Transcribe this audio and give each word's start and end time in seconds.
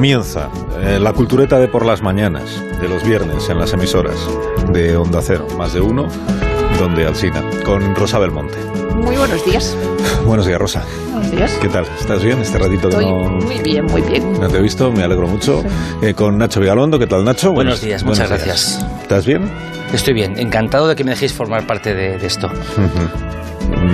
Comienza 0.00 0.48
eh, 0.78 0.98
la 0.98 1.12
cultureta 1.12 1.58
de 1.58 1.68
por 1.68 1.84
las 1.84 2.00
mañanas, 2.00 2.58
de 2.80 2.88
los 2.88 3.04
viernes 3.04 3.50
en 3.50 3.58
las 3.58 3.74
emisoras 3.74 4.16
de 4.72 4.96
Onda 4.96 5.20
Cero, 5.20 5.46
más 5.58 5.74
de 5.74 5.82
uno, 5.82 6.08
donde 6.78 7.04
Alsina, 7.04 7.44
con 7.66 7.94
Rosa 7.94 8.18
Belmonte. 8.18 8.56
Muy 8.94 9.14
buenos 9.18 9.44
días. 9.44 9.76
Buenos 10.24 10.46
días, 10.46 10.58
Rosa. 10.58 10.86
Buenos 11.12 11.30
días. 11.30 11.52
¿Qué 11.60 11.68
tal? 11.68 11.84
¿Estás 12.00 12.24
bien? 12.24 12.40
Este 12.40 12.56
ratito 12.56 12.88
que 12.88 12.94
Estoy 12.94 13.04
no, 13.04 13.28
muy 13.28 13.58
bien, 13.60 13.84
muy 13.84 14.00
bien. 14.00 14.40
no 14.40 14.48
te 14.48 14.56
he 14.56 14.62
visto, 14.62 14.90
me 14.90 15.02
alegro 15.02 15.28
mucho. 15.28 15.62
Eh, 16.00 16.14
con 16.14 16.38
Nacho 16.38 16.60
Vigalondo, 16.60 16.98
¿qué 16.98 17.06
tal, 17.06 17.22
Nacho? 17.22 17.52
Buenos 17.52 17.82
días, 17.82 18.02
muchas 18.02 18.30
gracias. 18.30 18.82
¿Estás 19.02 19.26
bien? 19.26 19.50
Estoy 19.92 20.14
bien, 20.14 20.38
encantado 20.38 20.88
de 20.88 20.96
que 20.96 21.04
me 21.04 21.10
dejéis 21.10 21.34
formar 21.34 21.66
parte 21.66 21.94
de, 21.94 22.16
de 22.16 22.26
esto. 22.26 22.48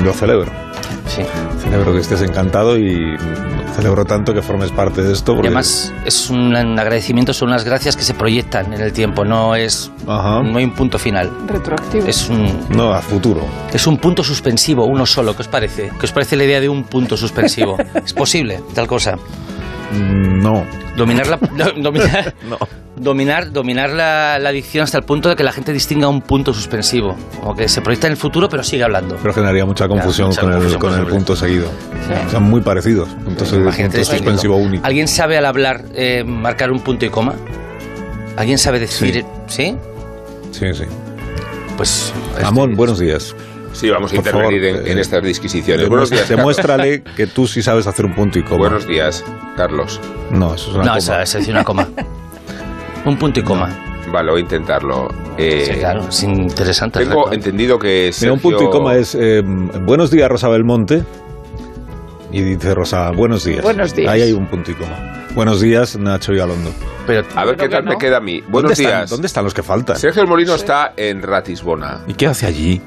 Lo 0.05 0.13
celebro. 0.13 0.66
Sí. 1.07 1.23
Celebro 1.63 1.93
que 1.93 2.01
estés 2.01 2.21
encantado 2.23 2.77
y 2.79 3.17
celebro 3.75 4.05
tanto 4.05 4.35
que 4.35 4.43
formes 4.43 4.71
parte 4.71 5.03
de 5.03 5.13
esto. 5.13 5.33
Y 5.33 5.35
Porque... 5.37 5.49
además 5.49 5.93
es 6.05 6.31
un 6.31 6.55
agradecimiento, 6.57 7.33
son 7.33 7.49
unas 7.49 7.65
gracias 7.65 7.97
que 7.97 8.03
se 8.03 8.15
proyectan 8.15 8.73
en 8.73 8.81
el 8.81 8.93
tiempo, 8.93 9.25
no 9.25 9.55
es 9.55 9.91
Ajá. 10.07 10.43
no 10.43 10.59
hay 10.59 10.65
un 10.65 10.73
punto 10.75 10.99
final. 10.99 11.31
Retroactivo. 11.47 12.07
Es 12.07 12.29
un 12.29 12.67
No, 12.71 12.93
a 12.93 13.01
futuro. 13.01 13.43
es 13.73 13.87
un 13.87 13.99
punto 13.99 14.25
suspensivo, 14.25 14.85
uno 14.87 15.07
solo, 15.07 15.35
¿qué 15.37 15.43
os 15.43 15.49
parece? 15.49 15.91
¿Qué 15.99 16.07
os 16.07 16.13
parece 16.13 16.37
la 16.37 16.45
idea 16.45 16.61
de 16.61 16.69
un 16.69 16.85
punto 16.85 17.17
suspensivo? 17.17 17.77
¿Es 18.05 18.13
posible 18.13 18.61
tal 18.75 18.87
cosa? 18.87 19.17
Mm, 19.93 20.43
No. 20.43 20.65
Dominar 20.97 21.27
la 21.27 21.37
dominar, 21.77 22.35
dominar, 22.97 23.53
dominar 23.53 23.91
la, 23.91 24.39
la 24.39 24.51
dicción 24.51 24.85
hasta 24.85 24.97
el 24.97 25.05
punto 25.05 25.29
de 25.29 25.37
que 25.37 25.45
la 25.45 25.53
gente 25.53 25.73
distinga 25.73 26.09
un 26.09 26.23
punto 26.23 26.55
suspensivo, 26.55 27.15
como 27.41 27.55
que 27.55 27.69
se 27.69 27.83
proyecta 27.83 28.07
en 28.07 28.13
el 28.13 28.17
futuro 28.17 28.49
pero 28.49 28.63
sigue 28.63 28.83
hablando. 28.83 29.17
Pero 29.21 29.35
generaría 29.35 29.67
mucha 29.67 29.87
confusión 29.89 30.29
mucha 30.29 30.41
con, 30.41 30.53
el, 30.55 30.79
con 30.79 30.95
el 30.99 31.07
punto 31.07 31.37
seguido. 31.37 31.71
Son 32.31 32.45
muy 32.45 32.63
parecidos. 32.63 33.11
Imagínate 33.53 33.99
punto 33.99 34.05
suspensivo 34.13 34.57
único. 34.57 34.87
¿Alguien 34.87 35.07
sabe 35.07 35.37
al 35.37 35.45
hablar 35.45 35.83
eh, 35.95 36.25
marcar 36.25 36.71
un 36.73 36.81
punto 36.81 37.05
y 37.05 37.11
coma? 37.11 37.35
¿Alguien 38.37 38.57
sabe 38.59 38.79
decir, 38.81 39.25
sí? 39.47 39.77
Sí, 40.51 40.73
sí. 40.75 40.85
Pues 41.77 42.13
Amón, 42.43 42.75
buenos 42.75 42.99
días. 42.99 43.35
Sí, 43.77 43.91
vamos 43.91 44.11
a 44.13 44.17
Por 44.17 44.27
intervenir 44.27 44.63
favor, 44.63 44.81
en, 44.81 44.87
eh, 44.89 44.93
en 44.93 44.99
estas 44.99 45.23
disquisiciones. 45.23 45.87
Buenos 45.89 46.09
días, 46.11 46.23
Carlos. 46.23 46.39
Demuéstrale 46.39 47.03
que 47.03 47.27
tú 47.27 47.47
sí 47.47 47.61
sabes 47.63 47.87
hacer 47.87 48.07
un 48.07 48.15
punto 48.15 48.39
y 48.39 48.43
coma. 48.43 48.57
Buenos 48.59 48.87
días, 48.87 49.23
Carlos. 49.57 50.01
No, 50.31 50.55
eso 50.55 50.71
es 50.71 50.75
una 50.77 50.85
no, 50.85 50.89
coma. 50.93 50.99
esa, 50.99 51.23
esa 51.23 51.39
es 51.39 51.49
una 51.49 51.63
coma. 51.63 51.87
un 53.05 53.17
punto 53.19 53.41
y 53.41 53.43
coma. 53.43 53.69
Vale, 54.11 54.31
voy 54.31 54.41
a 54.41 54.43
intentarlo. 54.45 55.09
Eh, 55.37 55.65
Sí, 55.67 55.79
claro, 55.81 56.09
es 56.09 56.23
interesante. 56.23 57.01
Tengo 57.01 57.27
hacerlo. 57.27 57.33
entendido 57.35 57.79
que 57.79 58.11
Mira, 58.21 58.33
un 58.33 58.39
Sergio- 58.39 58.43
punto 58.59 58.65
y 58.65 58.71
coma 58.71 58.95
es 58.95 59.15
eh, 59.15 59.43
buenos 59.45 60.11
días, 60.11 60.29
Rosa 60.31 60.49
Belmonte. 60.49 61.03
Y 62.33 62.41
dice 62.43 62.75
Rosa, 62.75 63.11
buenos 63.11 63.45
días. 63.45 63.63
Buenos 63.63 63.95
días. 63.95 64.11
Ahí 64.11 64.23
hay 64.23 64.33
un 64.33 64.47
punto 64.47 64.71
y 64.71 64.75
coma. 64.75 65.27
Buenos 65.35 65.61
días, 65.61 65.99
Nacho 65.99 66.33
y 66.33 66.41
Alondo. 66.41 66.71
Pero 67.07 67.25
A 67.35 67.45
ver 67.45 67.57
qué 67.57 67.69
tal 67.69 67.81
que 67.83 67.89
me 67.89 67.93
no. 67.95 67.99
queda 67.99 68.17
a 68.17 68.21
mí. 68.21 68.41
¿Dónde 68.41 68.51
Buenos 68.53 68.71
están, 68.73 68.87
días. 68.87 69.11
¿Dónde 69.11 69.27
están 69.27 69.45
los 69.45 69.53
que 69.53 69.63
faltan? 69.63 69.97
Sergio 69.97 70.23
El 70.23 70.29
Molino 70.29 70.55
está 70.55 70.95
en 70.97 71.21
Ratisbona. 71.21 72.01
¿Y 72.07 72.15
qué 72.15 72.27
hace 72.27 72.47
allí? 72.47 72.81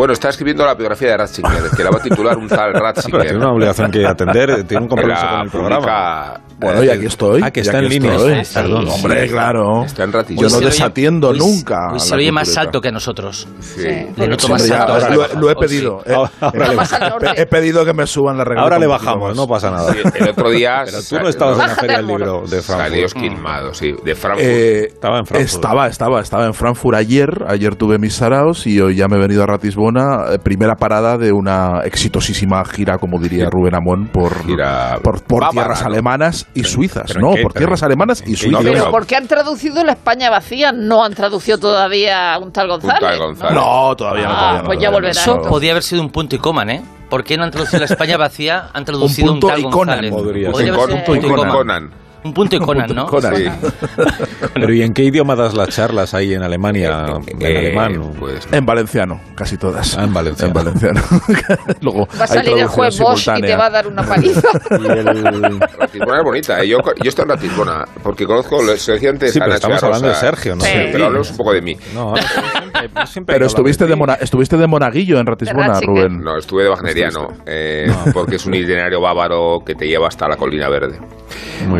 Bueno, 0.00 0.14
está 0.14 0.30
escribiendo 0.30 0.64
la 0.64 0.74
biografía 0.74 1.08
de 1.10 1.16
Ratzinger, 1.18 1.62
que 1.76 1.84
la 1.84 1.90
va 1.90 1.98
a 1.98 2.02
titular 2.02 2.38
un 2.38 2.48
tal 2.48 2.72
Ratzinger. 2.80 3.20
tiene 3.20 3.36
una 3.36 3.52
obligación 3.52 3.90
que 3.90 4.06
atender, 4.06 4.48
eh, 4.48 4.64
tiene 4.64 4.84
un 4.84 4.88
compromiso 4.88 5.22
la 5.26 5.30
con 5.30 5.40
el 5.42 5.50
programa. 5.50 6.40
Bueno, 6.58 6.82
eh, 6.82 6.86
y 6.86 6.88
aquí 6.90 7.06
estoy. 7.06 7.40
Ah, 7.42 7.50
que 7.50 7.60
está 7.60 7.78
en 7.78 7.88
línea. 7.88 8.14
estoy. 8.14 8.44
Sí, 8.44 8.54
Perdón, 8.54 8.86
sí. 8.86 8.92
Hombre, 8.94 9.28
claro. 9.28 9.84
Está 9.84 10.04
en 10.04 10.12
Yo 10.12 10.48
no 10.48 10.56
oye- 10.56 10.64
desatiendo 10.66 11.28
hoy- 11.30 11.38
nunca. 11.38 11.76
La 11.92 11.98
se 11.98 12.14
oye 12.14 12.32
más 12.32 12.56
alto 12.56 12.80
que 12.80 12.90
nosotros. 12.92 13.46
Sí. 13.60 13.82
Le 14.16 14.28
noto 14.28 14.48
más 14.48 14.70
alto. 14.70 14.92
ahora 14.92 15.08
lo, 15.10 15.26
lo 15.40 15.50
he 15.50 15.54
pedido. 15.56 16.02
sí. 16.06 16.12
He, 16.12 17.08
norte. 17.10 17.26
he 17.36 17.46
pedido 17.46 17.84
que 17.84 17.92
me 17.92 18.06
suban 18.06 18.38
la 18.38 18.44
regla. 18.44 18.62
Ahora 18.62 18.78
le 18.78 18.86
bajamos, 18.86 19.36
no 19.36 19.46
pasa 19.46 19.70
nada. 19.70 19.92
Sí, 19.92 19.98
el 20.14 20.28
otro 20.30 20.50
día 20.50 20.82
Pero 20.86 20.98
tú 21.02 21.16
no 21.18 21.28
estabas 21.28 21.58
en 21.60 21.66
la 21.68 21.74
feria 21.76 21.96
del 21.98 22.06
libro 22.06 22.42
de 22.48 22.62
Salió 22.62 22.86
Frankfurt. 22.86 23.04
esquilmado, 23.04 23.74
sí, 23.74 23.92
de 24.04 24.14
Frankfurt. 24.14 24.46
Eh, 24.48 24.84
Estaba 24.86 25.18
en 25.18 25.26
Frankfurt. 25.26 25.54
Estaba, 25.54 25.86
estaba, 25.88 26.20
estaba 26.20 26.46
en 26.46 26.54
Frankfurt 26.54 26.96
ayer. 26.96 27.28
Ayer 27.48 27.74
tuve 27.76 27.98
mis 27.98 28.14
saraos 28.14 28.66
y 28.66 28.80
hoy 28.80 28.96
ya 28.96 29.06
me 29.08 29.16
he 29.16 29.20
venido 29.20 29.42
a 29.42 29.46
Ratisbona. 29.46 29.89
Eh, 29.96 30.38
primera 30.38 30.74
parada 30.76 31.16
de 31.18 31.32
una 31.32 31.80
exitosísima 31.84 32.64
gira, 32.64 32.98
como 32.98 33.18
diría 33.20 33.48
Rubén 33.50 33.74
Amón, 33.74 34.08
por, 34.12 34.44
Gira 34.44 34.98
por, 35.02 35.22
por 35.22 35.40
bávara, 35.42 35.52
tierras 35.52 35.80
¿no? 35.82 35.86
alemanas 35.88 36.46
y 36.54 36.64
suizas. 36.64 37.04
pero 37.06 37.20
¿en 37.20 37.26
No, 37.26 37.34
qué- 37.34 37.42
por 37.42 37.52
pero 37.52 37.60
tierras 37.66 37.82
alemanas 37.82 38.22
y 38.26 38.30
qué 38.32 38.36
suizas. 38.36 38.62
Pero 38.64 38.90
¿por 38.90 39.06
qué 39.06 39.16
han 39.16 39.26
traducido 39.26 39.84
la 39.84 39.92
España 39.92 40.30
vacía? 40.30 40.72
No 40.72 41.04
han 41.04 41.14
traducido 41.14 41.58
todavía 41.58 42.38
un 42.40 42.52
tal 42.52 42.66
Un 42.66 42.78
González. 42.78 43.00
tal 43.00 43.18
González. 43.18 43.54
No, 43.54 43.94
todavía 43.96 44.24
no. 44.28 44.30
Ah, 44.32 44.36
todavía 44.38 44.58
no, 44.62 44.64
pues 44.66 44.78
ya 44.80 44.90
volverá. 44.90 45.10
Eso 45.12 45.38
podía 45.48 45.70
haber 45.72 45.82
sido 45.82 46.02
un 46.02 46.10
punto 46.10 46.36
y 46.36 46.38
coma, 46.38 46.62
¿eh? 46.64 46.82
¿Por 47.08 47.24
qué 47.24 47.36
no 47.36 47.42
han 47.44 47.50
traducido 47.50 47.80
la 47.80 47.86
España 47.86 48.16
vacía? 48.16 48.68
Han 48.72 48.84
traducido 48.84 49.32
un, 49.32 49.40
punto 49.40 49.48
tal 49.48 49.58
y 49.60 49.62
Conan. 49.64 49.72
González. 49.96 50.12
Podría 50.12 50.50
Podría 50.50 50.74
ser. 50.74 50.94
un 50.94 51.04
punto 51.04 51.26
y 51.26 51.30
con 51.30 51.36
coma. 51.38 51.52
Conan. 51.52 51.90
Un 52.22 52.34
punto 52.34 52.56
y 52.56 52.58
Conan, 52.58 52.94
¿no? 52.94 53.06
Conan. 53.06 53.34
Sí. 53.36 53.44
Pero 54.54 54.74
¿y 54.74 54.82
en 54.82 54.92
qué 54.92 55.04
idioma 55.04 55.34
das 55.36 55.54
las 55.54 55.68
charlas 55.70 56.12
ahí 56.14 56.34
en 56.34 56.42
Alemania? 56.42 57.06
¿En 57.26 57.42
Eh, 57.42 57.58
alemán? 57.58 58.12
Pues 58.18 58.46
En 58.52 58.66
valenciano, 58.66 59.20
casi 59.34 59.56
todas. 59.56 59.96
Ah, 59.96 60.04
en 60.04 60.12
valenciano. 60.12 60.48
En 60.48 60.54
valenciano. 60.54 61.00
Luego 61.80 62.06
Va 62.20 62.24
a 62.24 62.26
salir 62.26 62.58
el 62.58 62.66
juez 62.66 62.98
Bosch 62.98 63.28
y 63.36 63.40
te 63.40 63.56
va 63.56 63.66
a 63.66 63.70
dar 63.70 63.86
una 63.86 64.02
paliza. 64.02 64.48
Y 64.70 64.86
el- 64.86 65.60
Ratisbona 65.78 66.18
es 66.18 66.24
bonita. 66.24 66.60
¿eh? 66.62 66.68
Yo, 66.68 66.78
yo 67.02 67.08
estoy 67.08 67.22
en 67.22 67.28
Ratisbona 67.30 67.84
porque 68.02 68.26
conozco 68.26 68.62
los 68.62 68.80
Sergio 68.80 69.10
antes 69.10 69.32
Sí, 69.32 69.38
pero 69.40 69.54
estamos 69.54 69.82
hablando 69.82 70.08
de. 70.08 70.14
Sergio, 70.14 70.56
¿no? 70.56 70.60
Sí. 70.64 70.70
Pero 70.92 71.06
hablamos 71.06 71.30
un 71.30 71.36
poco 71.38 71.52
de 71.52 71.62
mí. 71.62 71.76
No, 71.94 72.00
ahora 72.10 72.22
siempre- 72.22 73.06
siempre 73.06 73.34
Pero 73.34 73.44
que 73.46 73.48
estuviste 73.48 73.86
de, 73.86 73.96
Mona- 73.96 74.18
estuviste 74.20 74.56
de 74.56 74.66
monaguillo 74.66 75.18
en 75.18 75.26
Ratisbona, 75.26 75.68
Ratzinger. 75.68 76.04
Rubén. 76.08 76.20
No, 76.22 76.36
estuve 76.38 76.64
de 76.64 76.68
wagneriano, 76.70 77.28
eh, 77.46 77.90
porque 78.12 78.36
es 78.36 78.46
un 78.46 78.54
itinerario 78.54 79.00
bávaro 79.00 79.58
que 79.64 79.74
te 79.74 79.86
lleva 79.86 80.08
hasta 80.08 80.28
la 80.28 80.36
colina 80.36 80.68
verde. 80.68 80.98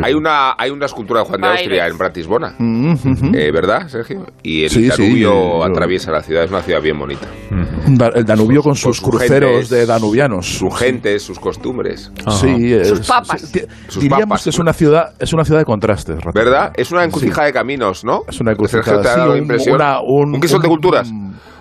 Hay 0.02 0.14
una, 0.14 0.54
hay 0.58 0.70
una 0.70 0.86
escultura 0.86 1.20
de 1.20 1.26
Juan 1.26 1.40
de. 1.40 1.46
Austria 1.48 1.86
en 1.86 1.98
Ratisbona, 1.98 2.54
Mm, 2.58 3.34
eh, 3.34 3.50
¿verdad, 3.52 3.88
Sergio? 3.88 4.26
Y 4.42 4.64
el 4.64 4.70
Sí, 4.70 4.82
sí, 4.82 5.02
Danubio 5.02 5.32
yo- 5.58 5.64
atraviesa 5.64 6.10
la 6.12 6.22
ciudad, 6.22 6.44
es 6.44 6.50
una 6.50 6.62
ciudad 6.62 6.80
bien 6.82 6.98
bonita. 6.98 7.26
El 8.14 8.24
Danubio 8.24 8.62
con 8.62 8.74
sus 8.76 8.96
sus 8.96 9.00
cruceros 9.08 9.50
gentes, 9.50 9.70
de 9.70 9.86
danubianos. 9.86 10.46
Sus 10.46 10.76
gentes, 10.78 11.22
sus 11.22 11.38
costumbres, 11.38 12.10
Ajá. 12.24 12.36
Sí, 12.38 12.72
es- 12.74 12.88
Sus 12.88 13.06
papas. 13.06 13.40
sí, 13.42 13.60
Sus 13.88 14.02
diríamos 14.02 14.24
papas. 14.28 14.44
que 14.44 14.50
es 14.50 14.58
una 14.58 14.72
ciudad, 14.72 15.14
es 15.18 15.32
una 15.32 15.44
ciudad 15.44 15.60
de 15.60 15.64
contrastes. 15.64 16.16
¿verdad? 16.34 16.72
Es 16.76 16.90
una 16.92 17.04
encrucijada 17.04 17.46
de 17.46 17.52
caminos, 17.52 18.04
¿no? 18.04 18.22
Es 18.28 18.40
una 18.40 18.50
Sergio, 18.52 18.66
encrucijada. 18.66 19.02
¿te 19.02 19.08
ha 19.08 19.14
sí, 19.14 19.20
dado 19.20 19.36
impresión? 19.36 19.74
una- 19.76 20.00
un, 20.00 20.34
¿Un 20.34 20.40
crisol 20.40 20.62
de 20.62 20.68
culturas? 20.68 21.10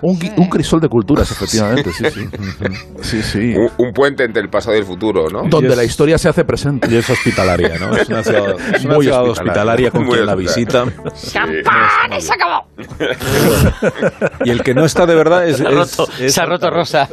Un, 0.02 0.18
un 0.38 0.48
crisol 0.50 0.80
de 0.80 0.88
culturas, 0.88 1.30
efectivamente, 1.30 1.92
sí, 1.92 2.06
sí. 2.10 2.26
Sí, 3.02 3.22
sí. 3.22 3.54
Un, 3.56 3.70
un 3.88 3.94
puente 3.94 4.24
entre 4.24 4.42
el 4.42 4.50
pasado 4.50 4.76
y 4.76 4.80
el 4.80 4.86
futuro, 4.86 5.30
¿no? 5.30 5.44
Donde 5.50 5.70
es- 5.70 5.78
la 5.78 5.84
historia 5.84 6.18
se 6.18 6.30
hace 6.30 6.46
presente. 6.46 6.88
Y 6.90 6.96
es 6.96 7.10
hospitalaria, 7.10 7.78
¿no? 7.80 7.96
Es 7.96 8.08
una 8.10 8.24
ciudad, 8.24 8.56
es 8.76 8.86
una 8.86 8.96
Muy 8.96 9.06
ciudad 9.06 9.22
hospitalaria. 9.24 9.32
hospitalaria 9.32 9.92
con 9.92 10.04
Muy 10.06 10.14
quien 10.16 10.26
la 10.26 10.36
visita. 10.36 10.86
¡Campana! 11.34 12.18
y 12.18 12.22
¡Se 12.22 12.34
acabó! 12.34 12.66
Y 14.46 14.50
el 14.52 14.64
que 14.64 14.74
no 14.74 14.86
está 14.86 15.06
de 15.06 15.16
verdad 15.16 15.48
es... 15.48 15.58
Se 15.58 15.66
ha 15.68 15.72
roto, 15.72 16.08
es- 16.20 16.34
se 16.34 16.42
ha 16.42 16.46
roto 16.46 16.70
Rosa. 16.70 17.08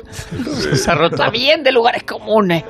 Se 0.74 0.90
ha 0.90 0.94
roto. 0.94 1.16
Está 1.16 1.30
bien 1.30 1.62
de 1.62 1.72
lugares 1.72 2.02
comunes. 2.04 2.64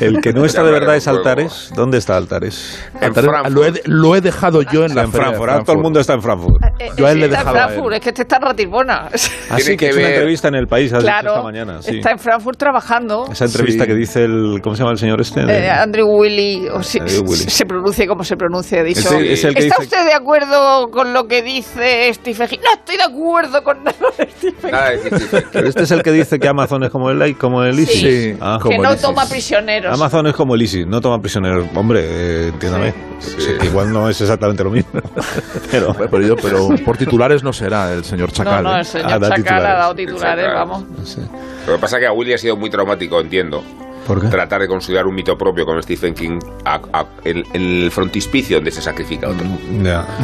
El 0.00 0.20
que 0.20 0.32
no 0.32 0.44
está 0.44 0.62
de 0.62 0.70
verdad 0.72 0.96
es. 0.96 1.08
Altares. 1.08 1.70
¿Dónde 1.74 1.98
está 1.98 2.16
Altares? 2.16 2.78
En 3.00 3.12
Lo 3.54 3.64
he, 3.64 3.72
lo 3.86 4.14
he 4.14 4.20
dejado 4.20 4.62
yo 4.62 4.84
en 4.84 4.94
la 4.94 5.02
en 5.04 5.12
Frankfurt. 5.12 5.64
Todo 5.64 5.76
el 5.76 5.82
mundo 5.82 6.00
está 6.00 6.12
en 6.14 6.22
Frankfurt. 6.22 6.62
Eh, 6.78 6.90
Yo 6.96 7.06
a 7.06 7.12
él 7.12 7.20
le 7.20 7.26
está 7.26 7.38
en 7.40 7.44
dejaba 7.46 7.64
a 7.64 7.68
Frankfurt, 7.68 7.92
él. 7.92 7.94
es 7.98 8.00
que 8.02 8.08
este 8.10 8.22
está 8.22 8.36
en 8.36 8.42
Ratisbona. 8.42 8.96
Así 9.06 9.30
Tiene 9.56 9.76
que 9.76 9.88
es 9.88 9.96
una 9.96 10.08
entrevista 10.08 10.48
en 10.48 10.54
el 10.54 10.66
país, 10.66 10.92
claro. 10.92 11.28
esta 11.30 11.42
mañana. 11.42 11.82
Sí. 11.82 11.96
Está 11.96 12.10
en 12.12 12.18
Frankfurt 12.18 12.58
trabajando. 12.58 13.26
Esa 13.30 13.44
entrevista 13.46 13.84
Sí. 13.84 13.88
que 13.88 13.94
dice 13.94 14.24
el... 14.24 14.60
¿Cómo 14.62 14.74
se 14.76 14.80
llama 14.82 14.92
el 14.92 14.98
señor 14.98 15.20
este? 15.20 15.40
Eh, 15.40 15.70
Andrew 15.70 16.06
Willy 16.08 16.68
o 16.68 16.82
sí, 16.82 16.98
Se 17.36 17.66
pronuncie 17.66 18.06
como 18.06 18.24
se 18.24 18.36
pronuncie, 18.36 18.78
he 18.80 18.84
dicho. 18.84 19.00
Ese 19.00 19.32
es 19.32 19.44
el 19.44 19.54
que 19.54 19.66
¿Está 19.66 19.82
dice- 19.82 19.96
usted 19.96 20.06
de 20.06 20.14
acuerdo 20.14 20.90
con 20.90 21.12
lo 21.12 21.26
que 21.28 21.42
dice 21.42 22.12
Stephen 22.14 22.48
King? 22.48 22.58
No 22.64 22.72
estoy 22.74 22.96
de 22.96 23.02
acuerdo 23.02 23.62
con 23.64 23.84
nada 23.84 23.96
de 24.16 24.28
Stephen 24.30 24.70
King. 24.70 25.40
Pero 25.52 25.68
este 25.68 25.82
es 25.82 25.90
el 25.90 26.02
que 26.02 26.12
dice 26.12 26.38
que 26.38 26.48
Amazon 26.48 26.84
es 26.84 26.90
como 26.90 27.10
el, 27.10 27.36
como 27.38 27.62
el 27.64 27.78
ISIS. 27.78 28.00
Sí. 28.00 28.36
Ah. 28.40 28.58
Como 28.62 28.76
que 28.76 28.82
no 28.82 28.96
toma 28.96 29.26
prisioneros. 29.28 29.92
Amazon 29.94 30.26
es 30.28 30.34
como 30.34 30.54
el 30.54 30.62
ISIS, 30.62 30.86
no 30.86 31.00
toma 31.00 31.20
prisioneros. 31.20 31.66
Hombre, 31.74 32.00
eh, 32.04 32.48
entiéndame. 32.48 32.94
Sí, 33.20 33.50
igual 33.64 33.92
no 33.92 34.08
es 34.08 34.20
exactamente 34.20 34.62
lo 34.62 34.70
mismo. 34.70 34.90
Pero, 35.70 35.92
Bueno, 35.92 36.08
Pero, 36.10 36.26
yo- 36.26 36.36
pero 36.36 36.68
por 36.84 36.96
titulares 36.96 37.42
no 37.42 37.52
será 37.52 37.92
el 37.92 38.04
señor 38.04 38.30
Chacal. 38.32 38.62
no, 38.64 38.76
¿eh? 38.76 38.80
el 38.80 38.86
señor 38.86 39.12
Ah, 39.24 39.28
Chacal 39.36 39.66
ha 39.66 39.74
dado 39.74 39.94
titulares, 39.94 40.46
vamos. 40.54 40.84
sí. 41.04 41.20
Lo 41.66 41.74
que 41.74 41.78
pasa 41.80 41.96
es 41.96 42.00
que 42.00 42.06
a 42.06 42.12
Willy 42.12 42.32
ha 42.32 42.38
sido 42.38 42.56
muy 42.56 42.70
traumático, 42.70 43.20
entiendo. 43.20 43.62
¿Por 44.08 44.20
qué? 44.20 44.26
Tratar 44.28 44.60
de 44.62 44.66
consolidar 44.68 45.06
un 45.06 45.14
mito 45.14 45.38
propio 45.38 45.64
con 45.64 45.80
Stephen 45.82 46.14
King 46.14 46.40
a- 46.64 46.80
a- 46.92 47.06
en, 47.24 47.44
en 47.54 47.82
el 47.84 47.90
frontispicio 47.92 48.56
donde 48.56 48.72
se 48.72 48.82
sacrifica 48.82 49.28
otro. 49.28 49.46
Ya. 49.82 50.04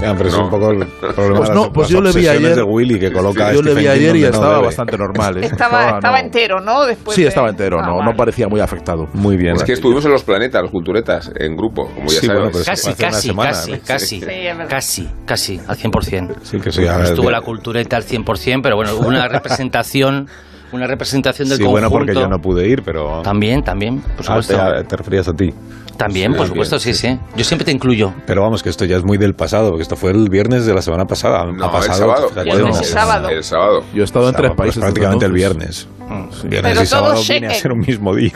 Ya, 0.00 0.14
pero 0.16 0.30
es 0.30 0.34
No. 0.34 0.44
un 0.44 0.50
poco 0.50 0.70
el 0.70 0.78
problema 1.14 1.36
Pues 1.36 1.48
de 1.50 1.54
no, 1.54 1.60
las- 1.64 1.70
pues 1.74 1.84
las 1.84 1.88
yo 1.90 2.00
le 2.00 2.12
vi 2.12 2.26
ayer- 2.26 2.54
de 2.56 2.62
Willy 2.62 2.98
que 2.98 3.12
coloca 3.12 3.52
Yo 3.52 3.60
le 3.60 3.74
vi 3.74 3.86
ayer 3.86 4.16
y 4.16 4.20
no 4.22 4.26
estaba 4.28 4.54
debe. 4.54 4.64
bastante 4.64 4.96
normal. 4.96 5.36
¿eh? 5.36 5.40
Estaba, 5.44 5.90
estaba 5.96 6.18
no. 6.18 6.24
entero, 6.24 6.60
¿no? 6.62 6.86
Después 6.86 7.14
Sí, 7.14 7.20
de- 7.20 7.28
estaba 7.28 7.50
entero, 7.50 7.78
Ah, 7.78 7.86
no, 7.86 7.96
vale. 7.98 8.10
no 8.10 8.16
parecía 8.16 8.48
muy 8.48 8.60
afectado. 8.60 9.08
Muy 9.12 9.36
bien. 9.36 9.56
Es 9.56 9.62
que 9.62 9.74
estuvimos 9.74 10.02
en 10.06 10.12
los 10.12 10.22
planetas, 10.22 10.62
los 10.62 10.70
culturetas, 10.70 11.30
en 11.36 11.54
grupo, 11.54 11.90
como 11.94 12.06
ya 12.08 12.18
Sí, 12.18 12.26
sabes. 12.28 12.40
bueno, 12.50 12.58
Casi, 12.64 12.94
casi, 12.94 13.28
semana, 13.28 13.50
casi, 13.50 13.72
¿no? 13.72 13.78
casi, 13.86 14.06
Sí, 14.06 14.24
es 14.24 14.66
casi, 14.70 15.08
casi, 15.26 15.60
al 15.68 15.76
100%. 15.76 16.34
Sí, 16.44 16.58
que 16.60 16.72
sí. 16.72 16.80
No 16.80 16.92
a 16.92 16.96
ver, 16.96 17.04
estuvo 17.04 17.26
de- 17.26 17.32
la 17.32 17.42
cultureta 17.42 17.96
al 17.98 18.04
100%, 18.04 18.62
pero 18.62 18.76
bueno, 18.76 18.94
hubo 18.94 19.06
una 19.06 19.28
representación, 19.28 20.28
una 20.72 20.86
representación 20.86 21.48
del 21.48 21.58
Sí, 21.58 21.64
conjunto. 21.64 21.88
bueno, 21.90 22.06
porque 22.06 22.14
yo 22.20 22.28
no 22.28 22.38
pude 22.38 22.68
ir, 22.68 22.82
pero... 22.84 23.22
También, 23.22 23.62
también, 23.62 24.00
por 24.00 24.20
Ah, 24.20 24.40
supuesto. 24.42 24.56
te, 24.56 24.84
te 24.84 24.96
referías 24.96 25.28
a 25.28 25.32
ti. 25.32 25.52
También, 25.96 26.32
por 26.32 26.46
Sí, 26.46 26.52
supuesto, 26.52 26.76
bien, 26.76 26.94
sí, 26.94 26.94
sí. 26.94 27.08
sí. 27.08 27.20
Yo 27.36 27.44
siempre 27.44 27.64
te 27.66 27.72
incluyo. 27.72 28.12
Pero 28.26 28.42
vamos, 28.42 28.62
que 28.62 28.70
esto 28.70 28.84
ya 28.86 28.96
es 28.96 29.04
muy 29.04 29.18
del 29.18 29.34
pasado, 29.34 29.68
porque 29.70 29.82
esto 29.82 29.96
fue 29.96 30.12
el 30.12 30.28
viernes 30.30 30.64
de 30.64 30.72
la 30.74 30.80
semana 30.80 31.04
pasada. 31.04 31.44
No, 31.44 31.64
ha 31.64 31.66
el 31.66 31.72
pasado, 31.72 31.98
sábado. 31.98 32.28
fíjate, 32.28 32.44
Viernes 32.44 32.76
no, 32.76 32.82
sábado. 32.84 33.28
El 33.28 33.44
sábado. 33.44 33.84
Yo 33.92 34.00
he 34.00 34.04
estado 34.04 34.28
en 34.28 34.34
tres 34.34 34.44
Sábado, 34.48 34.56
pues 34.56 34.66
países. 34.66 34.80
prácticamente 34.82 35.26
el 35.26 35.32
viernes. 35.32 35.88
entonces. 36.00 36.48
Viernes 36.48 36.72
Pero 36.72 36.82
y 36.82 36.86
sábado 36.86 37.20
viene 37.28 37.46
a 37.48 37.54
ser 37.54 37.72
un 37.72 37.80
mismo 37.80 38.14
día. 38.14 38.32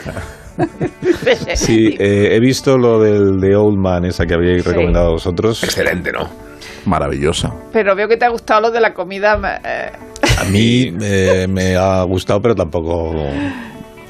Sí, 1.55 1.95
eh, 1.99 2.29
he 2.35 2.39
visto 2.39 2.77
lo 2.77 2.99
del 2.99 3.39
de 3.39 3.55
Old 3.55 3.77
Man, 3.77 4.05
esa 4.05 4.25
que 4.25 4.33
habíais 4.35 4.63
Sí. 4.63 4.69
recomendado 4.69 5.11
vosotros. 5.11 5.63
Excelente, 5.63 6.11
¿no? 6.11 6.29
Maravillosa. 6.85 7.49
Pero 7.73 7.95
veo 7.95 8.07
que 8.07 8.15
te 8.17 8.25
ha 8.25 8.29
gustado 8.29 8.61
lo 8.61 8.71
de 8.71 8.79
la 8.79 8.93
comida. 8.93 9.59
eh, 9.65 9.91
A 10.37 10.43
mí 10.45 10.93
eh, 11.01 11.47
me 11.49 11.75
ha 11.75 12.03
gustado, 12.03 12.41
pero 12.41 12.55
tampoco... 12.55 13.13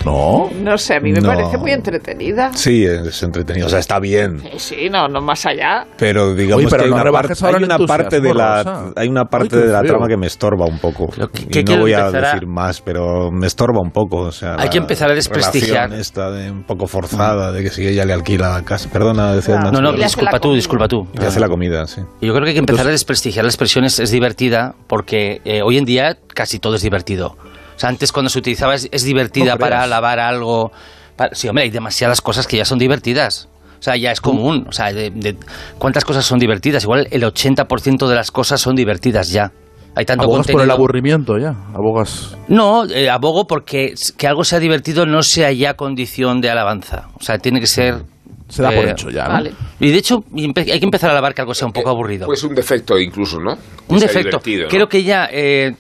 ¿No? 0.06 0.50
no 0.62 0.78
sé, 0.78 0.96
a 0.96 1.00
mí 1.00 1.12
me 1.12 1.20
No. 1.20 1.30
parece 1.30 1.58
muy 1.58 1.72
entretenida. 1.72 2.52
Sí, 2.54 2.86
es 2.86 3.22
entretenido. 3.24 3.68
O 3.68 3.70
sea, 3.70 3.80
está 3.80 4.00
bien. 4.00 4.40
Sí, 4.40 4.50
sí, 4.76 4.90
no, 4.90 5.08
no 5.08 5.20
más 5.22 5.46
allá. 5.46 5.86
Pero 5.98 6.34
digamos 6.36 6.60
Oye, 6.66 6.68
pero 6.70 6.84
que 6.84 6.86
hay 6.86 6.90
no 6.92 7.02
una, 7.02 7.12
parte, 7.12 7.34
hay 7.46 7.64
una 7.64 7.78
parte 7.80 8.22
de 8.22 8.34
la 8.34 8.92
hay 8.96 9.08
una 9.08 9.26
parte 9.26 9.58
de 9.58 9.68
la 9.72 9.80
feo. 9.82 9.90
trama 9.90 10.08
que 10.08 10.18
me 10.18 10.28
estorba 10.28 10.66
un 10.66 10.80
poco. 10.80 11.08
Que- 11.10 11.60
y 11.60 11.64
no 11.64 11.66
quiero 11.66 11.82
voy 11.82 11.94
a 11.94 12.12
decir 12.12 12.48
más, 12.48 12.82
pero 12.82 13.32
me 13.32 13.48
estorba 13.48 13.82
un 13.82 13.92
poco. 13.92 14.18
O 14.20 14.32
sea, 14.32 14.56
Hay 14.60 14.70
que 14.70 14.78
empezar 14.78 15.10
a 15.10 15.14
desprestigiar. 15.16 15.92
esta 15.94 16.30
de 16.32 16.52
un 16.52 16.64
poco 16.64 16.88
forzada 16.88 17.52
de 17.52 17.64
que 17.64 17.70
si 17.70 17.86
ella 17.88 18.06
le 18.06 18.14
alquila 18.14 18.50
la 18.54 18.62
casa. 18.64 18.90
Perdona, 18.92 19.34
decía. 19.34 19.60
No, 19.60 19.72
no, 19.82 19.90
hace 19.90 20.04
disculpa 20.04 20.40
tú, 20.40 20.54
disculpa 20.54 20.88
tú. 20.88 21.08
Y 21.20 21.24
hace 21.26 21.40
la 21.40 21.50
comida, 21.50 21.86
sí. 21.88 22.02
Yo 22.22 22.34
creo 22.34 22.44
que 22.44 22.50
hay 22.50 22.54
que 22.54 22.60
empezar 22.60 22.88
a 22.88 22.92
desprestigiar 22.92 23.44
la 23.46 23.50
expresión 23.50 23.86
es, 23.86 24.00
es 24.00 24.12
divertida 24.12 24.76
porque 24.88 25.42
eh, 25.46 25.62
hoy 25.64 25.78
en 25.78 25.86
día 25.86 26.18
casi 26.34 26.60
todo 26.60 26.76
es 26.76 26.82
divertido. 26.82 27.36
O 27.76 27.80
sea, 27.80 27.90
antes 27.90 28.12
cuando 28.12 28.30
se 28.30 28.40
utilizaba 28.40 28.76
es, 28.76 28.88
es 28.92 29.04
divertida 29.04 29.54
No 29.54 29.58
para 29.60 29.76
creas. 29.78 29.90
lavar 29.90 30.20
algo. 30.20 30.72
para- 31.16 31.34
sí, 31.36 31.48
hombre, 31.48 31.64
hay 31.66 31.70
demasiadas 31.70 32.22
cosas 32.22 32.48
que 32.48 32.58
ya 32.58 32.66
son 32.66 32.78
divertidas. 32.80 33.50
O 33.80 33.84
sea, 33.86 33.96
ya 33.98 34.12
es 34.12 34.22
común. 34.22 34.66
O 34.68 34.72
sea, 34.72 34.92
de, 34.94 35.12
de- 35.12 35.36
¿cuántas 35.78 36.04
cosas 36.06 36.26
son 36.26 36.40
divertidas? 36.40 36.84
Igual 36.84 37.08
el 37.12 37.24
80% 37.24 38.08
de 38.08 38.16
las 38.16 38.32
cosas 38.32 38.60
son 38.62 38.76
divertidas 38.76 39.30
ya. 39.32 39.52
Hay 39.98 40.04
tanto 40.06 40.26
Abogas 40.26 40.48
por 40.48 40.62
el 40.62 40.72
aburrimiento 40.72 41.38
ya. 41.38 41.56
Abogas. 41.74 42.36
No, 42.50 42.86
eh, 42.86 43.10
abogo 43.10 43.48
porque 43.48 43.94
que 44.18 44.28
algo 44.28 44.44
sea 44.44 44.60
divertido 44.60 45.06
no 45.06 45.24
sea 45.24 45.52
ya 45.54 45.76
condición 45.76 46.42
de 46.42 46.50
alabanza. 46.50 47.08
O 47.20 47.24
sea, 47.24 47.38
tiene 47.38 47.62
que 47.62 47.68
ser... 47.68 48.04
Se 48.48 48.62
da 48.62 48.70
por 48.70 48.86
eh, 48.86 48.92
hecho 48.92 49.10
ya, 49.10 49.24
¿no? 49.24 49.34
Vale. 49.34 49.54
Y 49.80 49.90
de 49.92 49.98
hecho, 49.98 50.24
hay 50.36 50.80
que 50.80 50.86
empezar 50.86 51.10
a 51.10 51.14
alabar 51.14 51.34
que 51.34 51.42
algo 51.42 51.54
sea 51.56 51.66
un 51.66 51.74
poco 51.74 51.90
aburrido. 51.90 52.28
Pues 52.28 52.44
un 52.44 52.54
defecto 52.54 52.98
incluso, 53.00 53.40
¿no? 53.40 53.54
Un 53.88 54.00
Que 54.00 54.06
defecto. 54.08 54.40
Creo 54.70 54.88
que 54.88 55.04
ya 55.04 55.28
eh, 55.32 55.74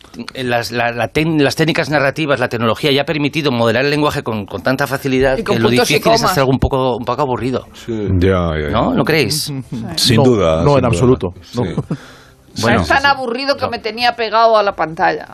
las, 0.44 0.71
la- 0.71 0.91
la 0.91 1.12
tec- 1.13 1.39
las 1.41 1.56
técnicas 1.56 1.89
narrativas, 1.91 2.39
la 2.39 2.50
tecnología 2.50 2.91
ya 2.91 3.03
ha 3.03 3.06
permitido 3.06 3.51
modelar 3.51 3.85
el 3.85 3.91
lenguaje 3.91 4.23
con, 4.23 4.45
con 4.47 4.63
tanta 4.63 4.88
facilidad 4.88 5.38
con 5.44 5.57
que 5.57 5.62
lo 5.62 5.69
difícil 5.69 6.01
es 6.12 6.23
hacer 6.23 6.39
algo 6.39 6.51
un 6.51 6.59
poco, 6.59 6.97
un 6.97 7.06
poco 7.06 7.21
aburrido. 7.21 7.67
Ya, 7.88 8.50
ya, 8.59 8.62
ya. 8.62 8.69
¿No? 8.71 8.94
¿No 8.95 9.03
creéis? 9.03 9.51
Sin 9.95 10.18
No, 10.18 10.23
duda. 10.23 10.63
no, 10.63 10.69
sin 10.69 10.69
en 10.69 10.75
duda. 10.81 10.88
absoluto, 10.88 11.27
no. 11.56 11.63
Sí. 11.63 11.71
Bueno. 12.61 12.81
es 12.83 12.88
tan 12.88 13.06
aburrido 13.06 13.57
que 13.57 13.68
me 13.68 13.79
tenía 13.79 14.15
pegado 14.15 14.57
a 14.57 14.63
la 14.63 14.73
pantalla. 14.77 15.27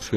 Sí. 0.00 0.16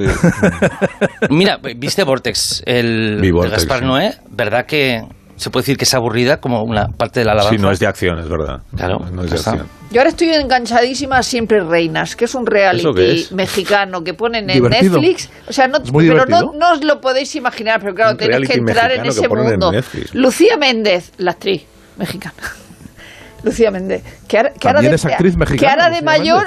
Mira, 1.29 1.59
¿viste 1.75 2.03
Vortex, 2.03 2.63
el 2.65 3.19
de 3.19 3.31
Gaspar 3.49 3.79
sí. 3.79 3.85
Noé? 3.85 4.13
¿Verdad 4.29 4.65
que 4.65 5.01
se 5.35 5.49
puede 5.49 5.63
decir 5.63 5.77
que 5.77 5.83
es 5.83 5.93
aburrida 5.93 6.37
como 6.39 6.63
una 6.63 6.87
parte 6.87 7.19
de 7.21 7.25
la 7.25 7.33
alabanza? 7.33 7.55
Sí, 7.57 7.61
no 7.61 7.71
es 7.71 7.79
de 7.79 7.87
acción, 7.87 8.19
es 8.19 8.27
verdad. 8.29 8.61
Claro, 8.75 8.99
No 9.11 9.23
es 9.23 9.29
de 9.31 9.35
está. 9.37 9.51
acción. 9.51 9.69
Yo 9.91 10.01
ahora 10.01 10.09
estoy 10.09 10.29
enganchadísima 10.29 11.17
a 11.19 11.23
Siempre 11.23 11.61
Reinas, 11.61 12.15
que 12.15 12.25
es 12.25 12.35
un 12.35 12.41
¿Eso 12.43 12.45
qué 12.51 12.51
reality 12.51 13.21
es? 13.21 13.31
mexicano 13.31 14.03
que 14.03 14.13
ponen 14.13 14.49
en 14.49 14.55
Divertido. 14.55 14.99
Netflix. 14.99 15.29
O 15.47 15.53
sea, 15.53 15.67
no, 15.67 15.79
pero 15.81 16.25
no, 16.25 16.53
no 16.53 16.71
os 16.73 16.83
lo 16.83 16.99
podéis 16.99 17.35
imaginar, 17.35 17.79
pero 17.79 17.93
claro, 17.95 18.11
Un 18.11 18.17
tenéis 18.17 18.49
que 18.49 18.55
entrar 18.55 18.91
en 18.91 19.05
ese 19.05 19.25
en 19.25 19.29
mundo. 19.29 19.71
Lucía 20.13 20.57
Méndez, 20.57 21.11
la 21.17 21.31
actriz 21.31 21.63
mexicana. 21.97 22.33
Lucía 23.43 23.69
Méndez, 23.69 24.03
que 24.27 24.37
ahora, 24.37 24.53
que 24.53 24.67
ahora 24.67 24.77
También 24.79 24.91
de, 24.91 24.95
es 24.95 25.05
actriz 25.05 25.35
mexicana, 25.37 25.59
que 25.59 25.67
ahora 25.81 25.85
de 25.95 26.01
Lucía 26.01 26.05
mayor 26.19 26.45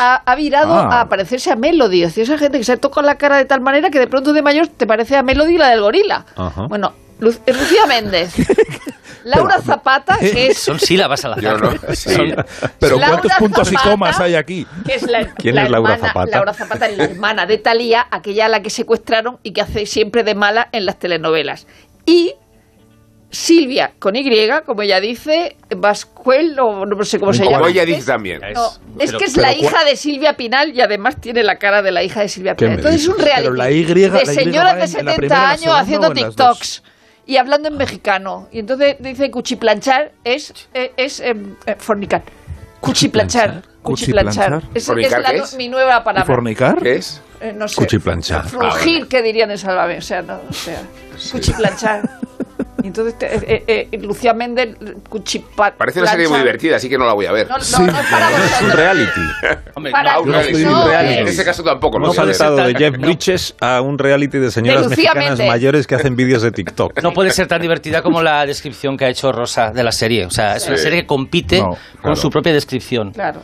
ha, 0.00 0.34
virado 0.34 0.74
Ah. 0.74 1.02
a 1.02 1.08
parecerse 1.08 1.52
a 1.52 1.56
Melody. 1.56 2.02
Es 2.02 2.08
decir, 2.08 2.24
esa 2.24 2.36
gente 2.36 2.58
que 2.58 2.64
se 2.64 2.76
toca 2.76 3.00
la 3.00 3.14
cara 3.16 3.36
de 3.36 3.44
tal 3.44 3.60
manera 3.60 3.90
que 3.90 4.00
de 4.00 4.08
pronto 4.08 4.32
de 4.32 4.42
mayor 4.42 4.66
te 4.66 4.84
parece 4.86 5.16
a 5.16 5.22
Melody 5.22 5.56
la 5.56 5.68
del 5.68 5.80
gorila. 5.82 6.26
Ajá. 6.34 6.66
Bueno, 6.66 6.94
Lu- 7.22 7.34
eh, 7.46 7.52
Lucía 7.52 7.86
Méndez. 7.86 8.34
Laura 9.24 9.60
Zapata, 9.62 10.18
que 10.18 10.48
es 10.48 10.58
Son 10.58 10.80
sílabas 10.80 11.22
Yo 11.22 11.30
azar. 11.32 11.60
no. 11.62 11.70
Sí. 11.94 12.12
Son- 12.12 12.34
Pero 12.80 12.98
Laura 12.98 13.18
¿cuántos 13.20 13.32
puntos 13.38 13.72
y 13.72 13.76
comas 13.76 14.18
hay 14.18 14.34
aquí? 14.34 14.66
que 14.84 14.96
es 14.96 15.02
la, 15.04 15.32
¿Quién 15.34 15.54
la 15.54 15.62
es 15.64 15.70
Laura 15.70 15.94
hermana- 15.94 16.08
Zapata? 16.08 16.30
Laura 16.36 16.54
Zapata 16.54 16.88
es 16.88 16.98
la 16.98 17.04
hermana 17.04 17.46
de 17.46 17.58
Talía, 17.58 18.04
aquella 18.10 18.46
a 18.46 18.48
la 18.48 18.62
que 18.62 18.70
secuestraron 18.70 19.38
y 19.44 19.52
que 19.52 19.60
hace 19.60 19.86
siempre 19.86 20.24
de 20.24 20.34
mala 20.34 20.68
en 20.72 20.86
las 20.86 20.98
telenovelas. 20.98 21.68
Y 22.04 22.34
Silvia, 23.30 23.92
con 23.98 24.14
Y, 24.16 24.28
como 24.66 24.82
ella 24.82 25.00
dice, 25.00 25.56
Vascuel, 25.74 26.58
o 26.58 26.84
no 26.84 27.02
sé 27.04 27.18
cómo 27.20 27.32
se 27.32 27.44
Como 27.44 27.56
llama. 27.58 27.70
ella 27.70 27.82
Es- 27.82 27.88
dice 27.88 28.04
también. 28.06 28.40
no, 28.52 28.66
es 28.98 29.06
pero- 29.06 29.18
que 29.18 29.24
es 29.24 29.36
la 29.36 29.54
hija 29.54 29.84
de 29.84 29.94
Silvia 29.96 30.36
Pinal 30.36 30.74
y 30.74 30.80
además 30.82 31.20
tiene 31.20 31.42
la 31.44 31.58
cara 31.58 31.80
de 31.80 31.92
la 31.92 32.02
hija 32.02 32.20
de 32.20 32.28
Silvia 32.28 32.56
¿Qué 32.56 32.64
Pinal. 32.66 32.78
Entonces 32.80 33.02
es 33.02 33.08
un 33.08 33.18
reality 33.18 33.42
Pero 33.44 33.54
la 33.54 33.70
Y, 33.70 33.84
de 33.84 34.08
la 34.08 34.22
Y 34.22 34.26
señoras 34.26 34.74
de 34.76 34.84
en- 34.84 34.98
en 35.00 35.06
la 35.06 35.12
70 35.12 35.16
primera, 35.16 35.40
la 35.42 35.50
años 35.50 35.74
haciendo 35.80 36.10
TikToks 36.12 36.82
y 37.26 37.36
hablando 37.36 37.68
en 37.68 37.76
mexicano. 37.76 38.48
Y 38.52 38.58
entonces 38.60 38.96
dice 39.00 39.30
cuchiplanchar 39.30 40.12
es, 40.24 40.52
eh, 40.74 40.92
es 40.96 41.20
em, 41.20 41.54
eh, 41.66 41.76
fornicar. 41.78 42.22
Cuchiplanchar. 42.80 43.62
Cuchiplanchar. 43.82 44.52
Cuchiplanchar. 44.52 44.70
Es, 44.74 44.82
es 44.82 44.86
¿Fornicar 44.86 45.20
la 45.22 45.30
qué 45.30 45.38
no- 45.38 45.44
es? 45.44 45.54
mi 45.56 45.68
nueva 45.68 45.98
¿Y 46.00 46.04
palabra. 46.04 46.24
fornicar? 46.24 46.80
¿Qué 46.82 46.96
es? 46.96 47.20
Eh, 47.40 47.52
no 47.52 47.68
sé. 47.68 47.76
Cuchiplanchar. 47.76 48.44
Frungir, 48.48 49.06
que 49.08 49.22
dirían 49.22 49.50
en 49.50 49.58
Sálvame. 49.58 49.98
O 49.98 50.02
sea, 50.02 50.22
no, 50.22 50.40
o 50.48 50.52
sea, 50.52 50.82
cuchiplanchar. 51.30 52.02
Y 52.82 52.86
entonces 52.88 53.18
te- 53.18 53.26
eh, 53.34 53.64
eh, 53.66 53.88
eh, 53.92 53.98
Lucía 53.98 54.34
Méndez. 54.34 54.76
Parece 55.76 56.00
una 56.00 56.10
serie 56.10 56.28
muy 56.28 56.38
divertida, 56.38 56.76
así 56.76 56.88
que 56.88 56.98
no 56.98 57.06
la 57.06 57.12
voy 57.12 57.26
a 57.26 57.32
ver. 57.32 57.48
No, 57.48 57.56
no, 57.56 57.86
no 57.92 57.98
es 58.00 58.06
para 58.06 58.30
Es 58.44 58.62
un 58.62 58.70
reality. 58.72 59.20
Hombre, 59.74 59.92
Para- 59.92 60.12
Ah, 60.14 60.20
un 60.20 60.28
reality. 60.32 60.50
estoy 60.52 60.64
No, 60.64 60.82
en 60.82 60.88
reality. 60.88 61.20
En 61.20 61.28
ese 61.28 61.44
caso 61.44 61.62
tampoco 61.62 61.98
lo 61.98 62.06
Hemos 62.06 62.16
sé. 62.16 62.22
pasado 62.22 62.56
de 62.56 62.74
Jeff 62.74 62.96
No. 62.98 63.06
Bridges 63.06 63.54
a 63.60 63.80
un 63.80 63.98
reality 63.98 64.38
de 64.38 64.50
señoras 64.50 64.82
De 64.84 64.88
mexicanas 64.90 65.28
Méndez. 65.30 65.48
mayores 65.48 65.86
que 65.86 65.94
hacen 65.94 66.16
vídeos 66.16 66.42
de 66.42 66.50
TikTok. 66.52 67.02
no 67.02 67.12
puede 67.12 67.30
ser 67.30 67.46
tan 67.46 67.62
divertida 67.62 68.02
como 68.02 68.22
la 68.22 68.44
descripción 68.46 68.96
que 68.96 69.04
ha 69.04 69.08
hecho 69.08 69.32
Rosa 69.32 69.70
de 69.70 69.82
la 69.82 69.92
serie. 69.92 70.26
O 70.26 70.30
sea, 70.30 70.56
es 70.56 70.66
una 70.66 70.76
Sí. 70.76 70.82
serie 70.82 71.00
que 71.02 71.06
compite 71.06 71.60
No, 71.60 71.76
con 72.02 72.16
su 72.16 72.30
propia 72.30 72.52
descripción. 72.52 73.12
Claro. 73.12 73.42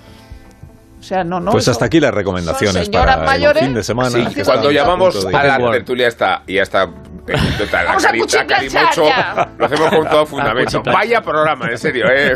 O 0.99 1.02
sea, 1.02 1.23
no, 1.25 1.38
no. 1.38 1.52
Pues 1.52 1.64
son- 1.64 1.73
hasta 1.73 1.85
aquí 1.87 2.00
las 2.00 2.12
recomendaciones 2.12 2.88
para 2.88 3.19
mayores. 3.19 3.62
el 3.62 3.69
fin 3.69 3.75
de 3.76 3.83
semana. 3.85 4.11
Sí, 4.11 4.35
que 4.35 4.43
cuando 4.45 4.71
llamamos 4.71 5.25
a 5.26 5.31
la 5.59 5.71
tertulia 5.71 6.09
esta 6.09 6.43
y 6.47 6.55
ya 6.55 6.62
está 6.62 6.85
eh, 7.28 7.35
la 7.73 7.85
Vamos 7.85 8.05
a 8.05 8.09
cari- 8.11 8.19
la 8.19 8.23
cuchiplanchar 8.25 8.47
carimocho, 8.47 9.05
ya. 9.05 9.49
lo 9.59 9.67
hacemos 9.67 9.90
con 9.90 10.09
todo 10.09 10.26
fundamento. 10.26 10.83
Vaya 10.85 11.21
programa, 11.21 11.67
en 11.71 11.78
serio, 11.78 12.07
eh. 12.11 12.35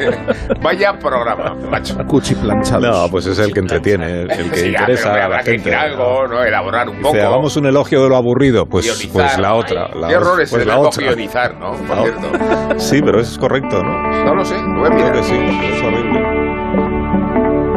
Vaya 0.62 0.92
programa, 0.98 1.54
macho. 1.70 1.96
Cuchiplanchados. 2.06 2.82
No, 2.84 3.08
pues 3.10 3.26
es 3.26 3.38
el 3.38 3.52
que 3.52 3.60
entretiene, 3.60 4.22
el 4.22 4.28
que 4.28 4.56
Sí, 4.56 4.66
interesa 4.68 5.12
pero 5.12 5.24
a 5.24 5.28
la 5.28 5.38
que 5.38 5.52
gente. 5.52 5.70
decir 5.70 5.74
algo, 5.74 6.26
¿no? 6.26 6.42
Elaborar 6.42 6.88
un 6.88 7.00
poco. 7.00 7.16
hagamos 7.16 7.56
un 7.56 7.66
elogio 7.66 8.02
de 8.02 8.08
lo 8.08 8.16
aburrido. 8.16 8.66
Pues, 8.66 8.84
guionizar. 8.86 9.12
pues 9.12 9.38
la 9.38 9.54
otra. 9.54 9.88
La, 9.94 10.08
Qué 10.08 10.14
error 10.14 10.40
es 10.42 10.50
pues 10.50 10.62
el 10.62 10.68
la 10.68 10.78
otra. 10.78 11.02
guionizar, 11.06 11.54
¿no? 11.56 11.72
Por 11.72 11.98
otra. 11.98 12.78
Sí, 12.78 13.00
pero 13.02 13.20
es 13.20 13.38
correcto, 13.38 13.82
¿no? 13.82 14.24
No 14.24 14.34
lo 14.34 14.44
sé, 14.44 14.54
lo 14.54 14.80
voy 14.80 14.86
a 14.86 14.90
Creo 14.90 14.96
mirar. 14.96 15.12
que 15.12 15.22
sí, 15.22 15.34
es 15.34 15.82
horrible. 15.82 16.35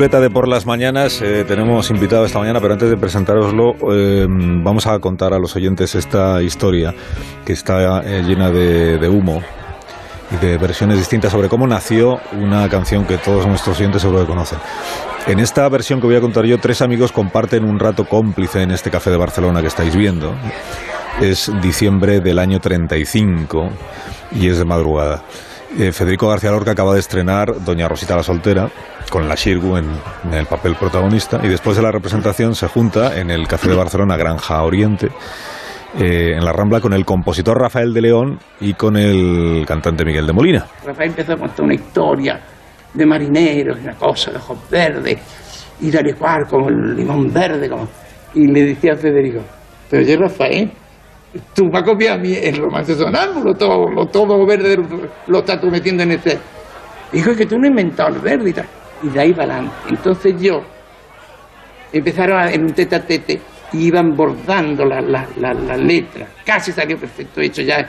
Cultureta 0.00 0.22
de 0.22 0.30
por 0.30 0.48
las 0.48 0.64
mañanas 0.64 1.20
eh, 1.20 1.44
tenemos 1.46 1.90
invitado 1.90 2.24
esta 2.24 2.38
mañana, 2.38 2.58
pero 2.58 2.72
antes 2.72 2.88
de 2.88 2.96
presentároslo 2.96 3.74
eh, 3.92 4.26
vamos 4.26 4.86
a 4.86 4.98
contar 4.98 5.34
a 5.34 5.38
los 5.38 5.54
oyentes 5.56 5.94
esta 5.94 6.40
historia 6.42 6.94
que 7.44 7.52
está 7.52 8.00
eh, 8.00 8.22
llena 8.22 8.50
de, 8.50 8.96
de 8.96 9.08
humo 9.10 9.42
y 10.30 10.36
de 10.36 10.56
versiones 10.56 10.96
distintas 10.96 11.30
sobre 11.30 11.50
cómo 11.50 11.66
nació 11.66 12.18
una 12.32 12.66
canción 12.70 13.04
que 13.04 13.18
todos 13.18 13.46
nuestros 13.46 13.78
oyentes 13.78 14.00
seguro 14.00 14.20
que 14.20 14.26
conocen. 14.26 14.58
En 15.26 15.38
esta 15.38 15.68
versión 15.68 16.00
que 16.00 16.06
voy 16.06 16.16
a 16.16 16.22
contar 16.22 16.46
yo, 16.46 16.56
tres 16.56 16.80
amigos 16.80 17.12
comparten 17.12 17.62
un 17.62 17.78
rato 17.78 18.06
cómplice 18.06 18.62
en 18.62 18.70
este 18.70 18.90
café 18.90 19.10
de 19.10 19.18
Barcelona 19.18 19.60
que 19.60 19.66
estáis 19.66 19.94
viendo. 19.94 20.34
Es 21.20 21.52
diciembre 21.60 22.20
del 22.20 22.38
año 22.38 22.58
35 22.58 23.68
y 24.32 24.48
es 24.48 24.56
de 24.56 24.64
madrugada. 24.64 25.24
Eh, 25.78 25.92
Federico 25.92 26.28
García 26.28 26.50
Lorca 26.50 26.72
acaba 26.72 26.94
de 26.94 27.00
estrenar 27.00 27.62
Doña 27.64 27.86
Rosita 27.86 28.16
la 28.16 28.24
Soltera 28.24 28.68
con 29.08 29.28
la 29.28 29.36
Shirgu 29.36 29.76
en, 29.76 29.86
el 30.32 30.46
papel 30.46 30.74
protagonista 30.74 31.40
y 31.42 31.48
después 31.48 31.76
de 31.76 31.82
la 31.82 31.92
representación 31.92 32.56
se 32.56 32.66
junta 32.66 33.16
en 33.18 33.30
el 33.30 33.46
Café 33.46 33.70
de 33.70 33.76
Barcelona 33.76 34.16
Granja 34.16 34.62
Oriente 34.64 35.06
eh, 35.96 36.32
en 36.36 36.44
la 36.44 36.52
Rambla 36.52 36.80
con 36.80 36.92
el 36.92 37.04
compositor 37.04 37.56
Rafael 37.56 37.94
de 37.94 38.00
León 38.00 38.38
y 38.60 38.74
con 38.74 38.96
el 38.96 39.64
cantante 39.64 40.04
Miguel 40.04 40.26
de 40.26 40.32
Molina. 40.32 40.66
Rafael 40.84 41.10
empezó 41.10 41.34
a 41.34 41.36
contar 41.36 41.64
una 41.64 41.74
historia 41.74 42.40
de 42.92 43.06
marineros, 43.06 43.78
una 43.80 43.94
cosa 43.94 44.32
de 44.32 44.38
ojos 44.38 44.58
verdes, 44.68 45.20
y 45.80 45.90
de 45.90 46.02
licuar 46.02 46.48
como 46.48 46.68
el 46.68 46.96
limón 46.96 47.32
verde, 47.32 47.68
como... 47.68 47.88
y 48.34 48.48
le 48.48 48.64
decía 48.66 48.94
a 48.94 48.96
Federico, 48.96 49.40
pero 49.88 50.02
oye 50.02 50.16
Rafael, 50.16 50.72
tú 51.54 51.64
me 51.66 51.78
has 51.78 51.84
copiado 51.84 52.16
a 52.16 52.18
mí 52.20 52.34
el 52.34 52.56
romance 52.56 52.94
sonámbulo, 52.94 53.54
todo, 53.54 53.88
lo, 53.90 54.06
todo 54.06 54.44
verde 54.46 54.76
lo 55.26 55.38
estás 55.38 55.60
tú 55.60 55.68
metiendo 55.70 56.02
en 56.02 56.12
este... 56.12 56.38
Dijo, 57.12 57.34
que 57.34 57.46
tú 57.46 57.58
no 57.58 57.66
inventado 57.66 58.14
el 58.14 58.20
verde 58.20 58.50
y. 58.50 59.06
Y 59.06 59.10
de 59.10 59.20
ahí 59.20 59.32
para 59.32 59.54
adelante. 59.54 59.74
Entonces 59.88 60.34
yo, 60.40 60.60
empezaron 61.92 62.38
a- 62.38 62.50
en 62.52 62.62
un 62.64 62.72
tete 62.72 62.94
a 62.96 63.00
tete, 63.04 63.40
y 63.72 63.86
iban 63.86 64.14
bordando 64.16 64.84
la, 64.84 65.00
la, 65.00 65.26
la, 65.36 65.52
la 65.54 65.76
letra. 65.76 66.26
Casi 66.44 66.70
salió 66.72 66.96
perfecto 66.98 67.40
hecho 67.40 67.62
ya. 67.62 67.88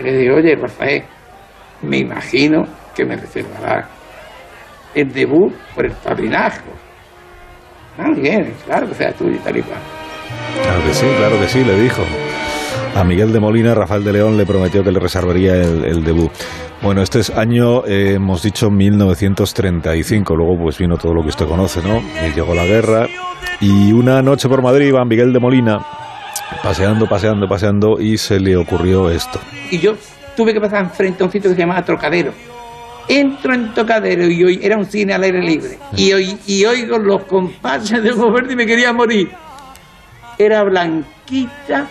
Le 0.00 0.12
digo, 0.18 0.36
oye 0.36 0.54
Rafael, 0.56 1.02
me 1.82 1.98
imagino 1.98 2.64
que 2.94 3.04
me 3.04 3.16
reservará 3.16 3.88
el 4.94 5.12
debut 5.12 5.52
por 5.74 5.86
el 5.86 5.92
padrinazgo. 5.92 6.72
Ah, 7.98 8.10
bien, 8.14 8.52
claro 8.66 8.88
que 8.88 8.94
sea 8.94 9.12
tuyo 9.12 9.36
y 9.36 9.38
tal 9.38 9.56
y 9.56 9.62
cual. 9.62 9.78
Claro 10.62 10.82
que 10.84 10.92
sí, 10.94 11.06
claro 11.18 11.40
que 11.40 11.46
sí, 11.48 11.64
le 11.64 11.80
dijo. 11.80 12.02
A 12.96 13.04
Miguel 13.04 13.32
de 13.32 13.40
Molina, 13.40 13.74
Rafael 13.74 14.02
de 14.04 14.12
León 14.12 14.36
le 14.38 14.46
prometió 14.46 14.82
que 14.82 14.90
le 14.90 14.98
reservaría 14.98 15.54
el, 15.54 15.84
el 15.84 16.02
debut. 16.04 16.30
Bueno, 16.80 17.02
este 17.02 17.20
es 17.20 17.30
año, 17.30 17.84
eh, 17.86 18.14
hemos 18.14 18.42
dicho 18.42 18.70
1935, 18.70 20.34
luego 20.34 20.58
pues 20.62 20.78
vino 20.78 20.96
todo 20.96 21.12
lo 21.12 21.22
que 21.22 21.28
usted 21.28 21.46
conoce, 21.46 21.82
¿no? 21.82 21.98
Y 22.26 22.32
llegó 22.34 22.54
la 22.54 22.64
guerra 22.64 23.06
y 23.60 23.92
una 23.92 24.22
noche 24.22 24.48
por 24.48 24.62
Madrid 24.62 24.86
iba 24.88 25.04
Miguel 25.04 25.32
de 25.32 25.40
Molina 25.40 25.78
paseando, 26.62 27.06
paseando, 27.06 27.46
paseando 27.48 28.00
y 28.00 28.16
se 28.16 28.40
le 28.40 28.56
ocurrió 28.56 29.10
esto. 29.10 29.40
Y 29.70 29.78
yo 29.78 29.94
tuve 30.34 30.54
que 30.54 30.60
pasar 30.60 30.82
enfrente 30.84 31.22
a 31.22 31.26
un 31.26 31.32
sitio 31.32 31.50
que 31.50 31.54
se 31.56 31.60
llamaba 31.60 31.84
Trocadero. 31.84 32.32
Entro 33.08 33.52
en 33.54 33.74
Trocadero 33.74 34.26
y 34.26 34.42
hoy 34.42 34.60
era 34.62 34.76
un 34.78 34.86
cine 34.86 35.12
al 35.12 35.22
aire 35.22 35.42
libre. 35.42 35.78
Y, 35.96 36.12
oí- 36.12 36.38
y 36.46 36.64
oigo 36.64 36.98
los 36.98 37.24
compases 37.24 38.02
de 38.02 38.12
Verdes 38.12 38.52
y 38.52 38.56
me 38.56 38.66
quería 38.66 38.92
morir. 38.92 39.30
Era 40.38 40.62
Blanquita, 40.64 41.86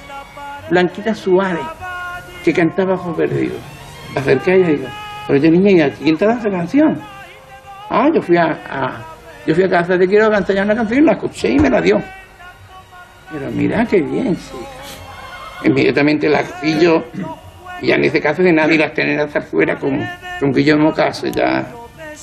Blanquita 0.70 1.14
Suárez, 1.14 1.66
que 2.44 2.54
cantaba 2.54 2.94
Ojos 2.94 3.18
Verdes. 3.18 3.40
Digo, 3.40 3.56
me 4.14 4.20
acerqué 4.22 4.58
y 4.58 4.64
digo, 4.64 4.88
pero 5.28 5.40
yo 5.40 5.52
niña, 5.52 5.72
¿y 5.72 5.82
a 5.82 5.94
quién 5.94 6.18
te 6.18 6.26
da 6.26 6.34
esa 6.34 6.50
canción? 6.50 7.02
Ah, 7.90 8.10
yo 8.14 8.22
fui 8.22 8.38
a, 8.38 8.58
yo 9.46 9.54
fui 9.54 9.64
a 9.64 9.70
casa 9.70 9.98
de 9.98 10.08
Quiero 10.08 10.30
cantar 10.30 10.64
una 10.64 10.76
canción, 10.76 11.06
la 11.06 11.14
escuché 11.14 11.50
y 11.50 11.60
me 11.60 11.70
la 11.70 11.82
dio. 11.82 12.02
Pero 13.32 13.52
mira 13.52 13.86
qué 13.86 14.02
bien, 14.02 14.36
sí. 14.36 14.58
Inmediatamente 15.64 16.30
la 16.30 16.44
pillo 16.62 17.06
y 17.82 17.92
no 17.92 18.06
hice 18.06 18.22
caso 18.22 18.42
de 18.42 18.52
nadie 18.52 18.78
las 18.78 18.94
tener 18.94 19.20
hasta 19.20 19.42
fuera 19.42 19.78
con, 19.78 20.00
con 20.40 20.54
Guillermo 20.54 20.94
Caso 20.94 21.28
ya. 21.28 21.66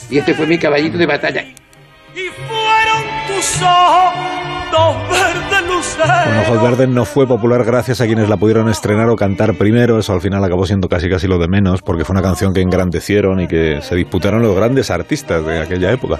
Y 0.09 0.19
este 0.19 0.35
fue 0.35 0.47
mi 0.47 0.59
caballito 0.59 0.99
de 0.99 1.07
batalla. 1.07 1.43
y 1.43 2.29
fueron 2.29 3.03
tus 3.29 3.63
ojos 3.63 4.42
Con 4.73 6.39
Ojos 6.39 6.63
Verdes 6.63 6.89
no 6.89 7.05
fue 7.05 7.27
popular 7.27 7.65
gracias 7.65 8.01
a 8.01 8.07
quienes 8.07 8.29
la 8.29 8.37
pudieron 8.37 8.69
estrenar 8.69 9.09
o 9.11 9.17
cantar 9.17 9.55
primero. 9.55 9.99
Eso 9.99 10.13
al 10.13 10.21
final 10.21 10.43
acabó 10.43 10.67
siendo 10.67 10.89
casi 10.89 11.11
casi 11.11 11.27
lo 11.27 11.39
de 11.39 11.49
menos, 11.49 11.83
porque 11.83 12.05
fue 12.05 12.15
una 12.15 12.23
canción 12.23 12.55
que 12.55 12.63
engrandecieron 12.63 13.41
y 13.41 13.49
que 13.49 13.81
se 13.83 13.95
disputaron 13.95 14.43
los 14.43 14.57
grandes 14.57 14.91
artistas 14.91 15.45
de 15.45 15.61
aquella 15.61 15.93
época. 15.93 16.19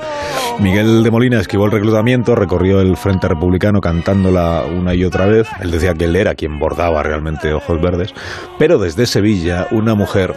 Miguel 0.59 1.03
de 1.03 1.11
Molina 1.11 1.41
esquivó 1.41 1.65
el 1.67 1.73
reclutamiento, 1.73 2.35
recorrió 2.35 2.81
el 2.81 2.97
Frente 2.97 3.29
Republicano 3.29 3.81
cantándola 3.81 4.65
una 4.65 4.95
y 4.95 5.05
otra 5.05 5.27
vez. 5.27 5.49
Él 5.61 5.71
decía 5.71 5.95
que 5.95 6.05
él 6.05 6.17
era 6.17 6.35
quien 6.35 6.59
bordaba 6.59 7.03
realmente 7.03 7.55
Ojos 7.55 7.81
Verdes. 7.81 8.15
Pero 8.59 8.79
desde 8.79 9.07
Sevilla, 9.07 9.67
una 9.71 9.95
mujer 9.95 10.35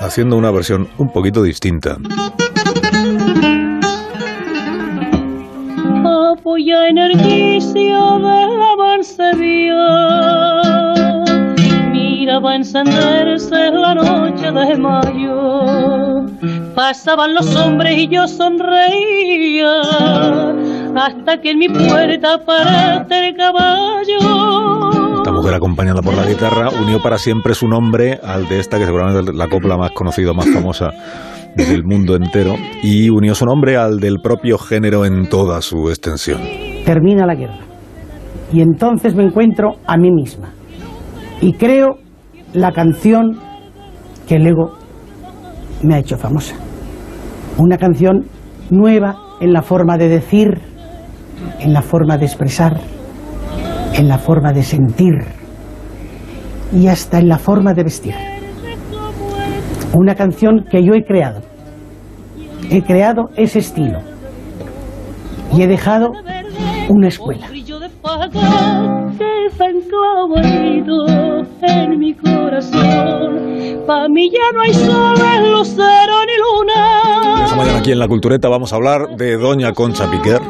haciendo 0.00 0.36
una 0.36 0.50
versión 0.50 0.88
un 0.96 1.12
poquito 1.12 1.42
distinta. 1.42 1.98
Apoya 6.50 6.88
energicia 6.88 8.18
de 8.18 8.40
la 8.58 8.74
Marsevilla. 8.76 9.86
Mira, 11.92 12.40
va 12.40 12.50
a 12.50 12.56
encenderse 12.56 13.70
la 13.70 13.94
noche 13.94 14.50
de 14.50 14.76
mayo. 14.76 16.26
Pasaban 16.74 17.34
los 17.34 17.54
hombres 17.54 17.96
y 17.98 18.08
yo 18.08 18.26
sonreía 18.26 19.80
hasta 20.96 21.40
que 21.40 21.50
en 21.52 21.58
mi 21.58 21.68
puerta 21.68 22.44
paraste 22.44 23.28
el 23.28 23.36
caballo. 23.36 25.18
Esta 25.18 25.30
mujer 25.30 25.54
acompañada 25.54 26.02
por 26.02 26.14
la 26.14 26.26
guitarra 26.26 26.70
unió 26.70 27.00
para 27.00 27.18
siempre 27.18 27.54
su 27.54 27.68
nombre 27.68 28.18
al 28.24 28.48
de 28.48 28.58
esta 28.58 28.78
que 28.78 28.86
seguramente 28.86 29.30
es 29.30 29.36
la 29.36 29.46
copla 29.48 29.76
más 29.76 29.92
conocida, 29.92 30.32
más 30.32 30.48
famosa 30.52 30.90
del 31.56 31.84
mundo 31.84 32.16
entero, 32.16 32.54
y 32.82 33.10
unió 33.10 33.34
su 33.34 33.44
nombre 33.44 33.76
al 33.76 33.98
del 34.00 34.18
propio 34.22 34.58
género 34.58 35.04
en 35.04 35.28
toda 35.28 35.60
su 35.62 35.88
extensión. 35.88 36.40
termina 36.84 37.26
la 37.26 37.34
guerra. 37.34 37.58
Y 38.52 38.62
entonces 38.62 39.14
me 39.14 39.22
encuentro 39.22 39.76
a 39.86 39.96
mí 39.96 40.10
misma. 40.10 40.50
Y 41.40 41.52
creo 41.52 41.98
la 42.52 42.72
canción 42.72 43.38
que 44.26 44.38
luego 44.38 44.72
me 45.82 45.94
ha 45.94 45.98
hecho 45.98 46.16
famosa. 46.16 46.56
Una 47.58 47.76
canción 47.76 48.24
nueva 48.70 49.16
en 49.40 49.52
la 49.52 49.62
forma 49.62 49.96
de 49.96 50.08
decir, 50.08 50.48
en 51.60 51.72
la 51.72 51.82
forma 51.82 52.16
de 52.16 52.26
expresar, 52.26 52.80
en 53.94 54.08
la 54.08 54.18
forma 54.18 54.52
de 54.52 54.62
sentir 54.62 55.14
y 56.72 56.86
hasta 56.86 57.18
en 57.18 57.28
la 57.28 57.38
forma 57.38 57.72
de 57.74 57.84
vestir. 57.84 58.14
Una 59.94 60.14
canción 60.14 60.64
que 60.70 60.84
yo 60.84 60.94
he 60.94 61.04
creado. 61.04 61.40
He 62.70 62.82
creado 62.82 63.30
ese 63.36 63.58
estilo 63.58 63.98
y 65.52 65.62
he 65.62 65.66
dejado 65.66 66.12
una 66.88 67.08
escuela. 67.08 67.46
En. 76.72 77.44
Esta 77.44 77.56
mañana 77.56 77.78
aquí 77.78 77.92
en 77.92 77.98
La 77.98 78.08
Cultureta 78.08 78.48
vamos 78.48 78.72
a 78.72 78.76
hablar 78.76 79.16
de 79.16 79.36
Doña 79.36 79.72
Concha 79.72 80.10
Piquer 80.10 80.40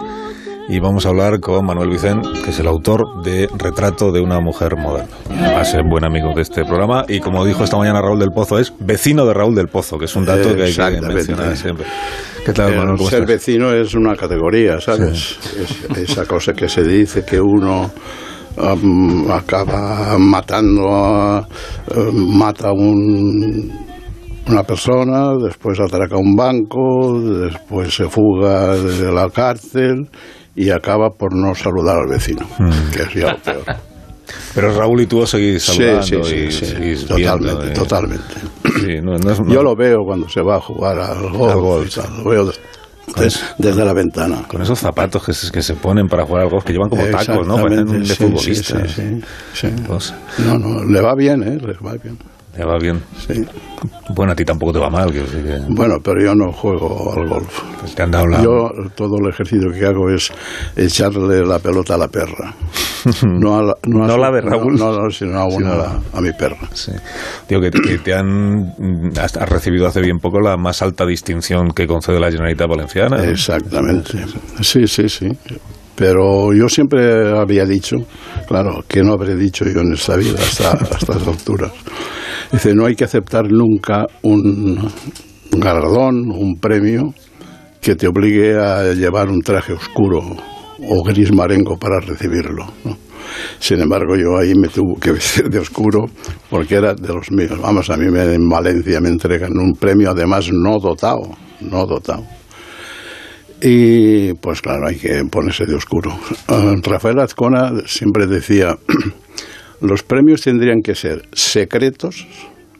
y 0.70 0.78
vamos 0.78 1.04
a 1.04 1.08
hablar 1.08 1.40
con 1.40 1.66
Manuel 1.66 1.90
Vicent, 1.90 2.24
que 2.44 2.50
es 2.50 2.60
el 2.60 2.68
autor 2.68 3.22
de 3.24 3.48
Retrato 3.58 4.12
de 4.12 4.20
una 4.20 4.40
mujer 4.40 4.76
moderna. 4.76 5.08
Además 5.28 5.74
es 5.74 5.80
buen 5.88 6.04
amigo 6.04 6.32
de 6.34 6.42
este 6.42 6.64
programa 6.64 7.04
y 7.08 7.18
como 7.18 7.44
dijo 7.44 7.64
esta 7.64 7.76
mañana 7.76 8.00
Raúl 8.00 8.20
del 8.20 8.30
Pozo, 8.30 8.58
es 8.58 8.72
vecino 8.78 9.26
de 9.26 9.34
Raúl 9.34 9.54
del 9.56 9.66
Pozo, 9.66 9.98
que 9.98 10.04
es 10.04 10.14
un 10.14 10.24
dato 10.24 10.42
que 10.44 10.48
hay 10.50 10.56
que 10.56 10.64
Exactamente. 10.68 11.14
mencionar 11.14 11.56
siempre. 11.56 11.86
¿Qué 12.46 12.52
tal, 12.52 12.76
Manuel? 12.76 12.98
¿Cómo 12.98 13.10
ser 13.10 13.22
estás? 13.22 13.36
vecino 13.36 13.72
es 13.72 13.94
una 13.94 14.14
categoría, 14.14 14.80
¿sabes? 14.80 15.38
Es- 15.58 15.98
esa 16.10 16.24
cosa 16.24 16.52
que 16.52 16.68
se 16.68 16.84
dice 16.84 17.24
que 17.24 17.40
uno 17.40 17.90
um, 18.56 19.30
acaba 19.30 20.16
matando 20.18 20.88
a, 20.94 21.48
eh, 21.96 22.10
mata 22.14 22.68
a 22.68 22.72
un, 22.72 23.72
una 24.46 24.62
persona, 24.62 25.32
después 25.42 25.80
atraca 25.80 26.16
un 26.16 26.36
banco, 26.36 27.20
después 27.20 27.92
se 27.92 28.08
fuga 28.08 28.76
de 28.76 29.12
la 29.12 29.28
cárcel 29.30 30.08
y 30.64 30.70
acaba 30.70 31.10
por 31.10 31.34
no 31.34 31.54
saludar 31.54 31.98
al 31.98 32.08
vecino, 32.08 32.46
que 32.92 33.02
es 33.02 33.14
ya 33.14 33.32
lo 33.32 33.38
peor. 33.38 33.64
Pero 34.54 34.72
Raúl 34.76 35.00
y 35.00 35.06
tú 35.06 35.20
os 35.20 35.30
seguís 35.30 35.62
saludando 35.62 36.02
sí, 36.24 36.50
sí, 36.52 36.64
y 36.82 36.96
sí, 36.96 37.04
totalmente, 37.06 37.16
viendo, 37.16 37.62
eh. 37.64 37.70
totalmente. 37.74 38.34
Sí, 38.80 39.00
no- 39.02 39.16
no 39.18 39.30
es- 39.32 39.40
no- 39.40 39.52
Yo 39.52 39.62
lo 39.62 39.74
veo 39.74 40.04
cuando 40.04 40.28
se 40.28 40.40
va 40.40 40.56
a 40.56 40.60
jugar 40.60 40.98
al 41.00 41.30
golf, 41.30 41.52
Al 41.52 41.60
golf, 41.60 41.86
y 41.88 42.00
tal, 42.00 42.16
lo 42.24 42.30
veo 42.30 42.44
des- 42.46 42.60
des- 43.16 43.44
desde 43.58 43.84
la 43.84 43.92
ventana. 43.92 44.42
Con 44.46 44.62
esos 44.62 44.78
zapatos 44.78 45.24
que 45.24 45.32
se, 45.32 45.50
que 45.50 45.62
se 45.62 45.74
ponen 45.74 46.06
para 46.08 46.24
jugar 46.26 46.44
al 46.44 46.48
golf, 46.50 46.64
que 46.64 46.72
llevan 46.72 46.88
como 46.90 47.02
tacos, 47.06 47.44
¿no? 47.46 47.56
Parecen 47.56 48.02
de 48.04 48.14
futbolista. 48.14 48.86
sí, 48.88 49.20
sí. 49.52 49.68
Cosa. 49.86 50.16
No, 50.38 50.58
no, 50.58 50.84
le 50.84 51.00
va 51.00 51.14
bien, 51.16 51.42
¿eh? 51.42 51.58
Le 51.60 51.72
va 51.84 51.94
bien. 51.94 52.16
Ya 52.58 52.66
va 52.66 52.78
bien. 52.78 53.00
Sí. 53.26 53.44
Bueno, 54.14 54.32
a 54.32 54.36
ti 54.36 54.44
tampoco 54.44 54.72
te 54.72 54.78
va 54.80 54.90
mal. 54.90 55.12
decir 55.12 55.42
que- 55.42 55.60
Bueno, 55.68 55.96
pero 56.02 56.20
yo 56.22 56.34
no 56.34 56.52
juego 56.52 57.12
al 57.16 57.28
golf. 57.28 57.60
Pues 57.80 57.94
te 57.94 58.02
han 58.02 58.10
dado 58.10 58.26
la- 58.26 58.42
Yo 58.42 58.70
todo 58.96 59.16
el 59.22 59.28
ejercicio 59.30 59.70
que 59.72 59.86
hago 59.86 60.10
es 60.10 60.30
echarle 60.76 61.46
la 61.46 61.58
pelota 61.60 61.94
a 61.94 61.98
la 61.98 62.08
perra. 62.08 62.54
No, 63.22 63.58
a 63.58 63.62
la, 63.62 63.74
no, 63.86 64.04
a 64.04 64.06
No 64.08 64.14
su- 64.14 64.20
la 64.20 64.30
de 64.32 64.40
Raúl. 64.42 64.76
No, 64.76 64.92
no, 64.92 65.10
sino 65.10 65.38
a, 65.38 65.46
una, 65.46 65.74
la- 65.76 66.00
a 66.12 66.20
mi 66.20 66.32
perra. 66.32 66.58
Sí. 66.74 66.92
Digo 67.48 67.60
que, 67.62 67.70
que 67.70 67.98
te 67.98 68.14
han 68.14 68.74
mm, 68.76 69.12
has, 69.18 69.36
has 69.36 69.48
recibido 69.48 69.86
hace 69.86 70.00
bien 70.00 70.18
poco 70.18 70.40
la 70.40 70.56
más 70.56 70.82
alta 70.82 71.06
distinción 71.06 71.70
que 71.70 71.86
concede 71.86 72.18
la 72.20 72.30
Generalitat 72.30 72.68
Valenciana. 72.68 73.24
Exactamente. 73.24 74.18
Sí, 74.60 74.86
sí, 74.86 75.08
sí. 75.08 75.28
Pero 75.94 76.52
yo 76.52 76.68
siempre 76.68 77.38
había 77.38 77.64
dicho, 77.64 77.96
claro, 78.48 78.82
que 78.88 79.02
no 79.02 79.12
habré 79.12 79.36
dicho 79.36 79.64
yo 79.66 79.80
en 79.80 79.92
esta 79.92 80.16
vida 80.16 80.38
hasta, 80.40 80.72
hasta 80.72 80.96
estas 80.96 81.26
alturas. 81.28 81.70
Dice, 82.52 82.74
no 82.74 82.86
hay 82.86 82.94
que 82.96 83.04
aceptar 83.04 83.50
nunca 83.50 84.06
un 84.22 84.88
galardón, 85.52 86.30
un 86.32 86.58
premio 86.60 87.14
que 87.80 87.94
te 87.94 88.08
obligue 88.08 88.56
a 88.58 88.92
llevar 88.92 89.28
un 89.28 89.40
traje 89.40 89.72
oscuro 89.72 90.20
o 90.88 91.02
gris 91.04 91.32
marengo 91.32 91.78
para 91.78 92.00
recibirlo. 92.00 92.66
Sin 93.58 93.80
embargo, 93.80 94.16
yo 94.16 94.36
ahí 94.38 94.54
me 94.54 94.68
tuve 94.68 94.98
que 95.00 95.12
vestir 95.12 95.48
de 95.48 95.58
oscuro 95.60 96.06
porque 96.48 96.74
era 96.74 96.94
de 96.94 97.08
los 97.14 97.30
míos. 97.30 97.58
Vamos, 97.60 97.88
a 97.90 97.96
mí 97.96 98.10
me- 98.10 98.34
en 98.34 98.48
Valencia 98.48 99.00
me 99.00 99.08
entregan 99.10 99.56
un 99.56 99.72
premio 99.74 100.10
además 100.10 100.50
no 100.52 100.78
dotado, 100.80 101.22
no 101.60 101.86
dotado. 101.86 102.24
Y 103.62 104.32
pues 104.34 104.60
claro, 104.62 104.88
hay 104.88 104.96
que 104.96 105.22
ponerse 105.30 105.66
de 105.66 105.74
oscuro. 105.74 106.18
Ah, 106.48 106.74
Rafael 106.82 107.18
Azcona 107.20 107.70
siempre 107.86 108.26
decía, 108.26 108.76
los 109.80 110.02
premios 110.02 110.42
tendrían 110.42 110.82
que 110.82 110.94
ser 110.94 111.22
secretos, 111.32 112.26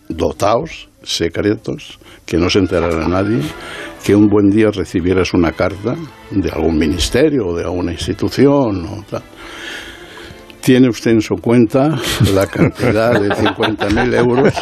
dotados, 0.09 0.89
secretos, 1.03 1.99
que 2.27 2.37
no 2.37 2.51
se 2.51 2.59
enterara 2.59 3.09
nadie, 3.09 3.41
que 4.05 4.15
un 4.15 4.29
buen 4.29 4.51
día 4.51 4.71
recibieras 4.71 5.33
una 5.35 5.53
carta 5.53 5.97
de 6.31 6.51
algún 6.51 6.79
ministerio 6.79 7.49
o 7.49 7.57
de 7.57 7.65
alguna 7.65 7.93
institución 7.93 8.87
o 8.87 9.03
tal. 9.09 9.23
Tiene 10.61 10.89
usted 10.89 11.13
en 11.13 11.23
su 11.23 11.37
cuenta 11.37 11.99
la 12.35 12.47
cantidad 12.47 13.19
de 13.19 13.31
50.000 13.31 14.15
euros 14.15 14.53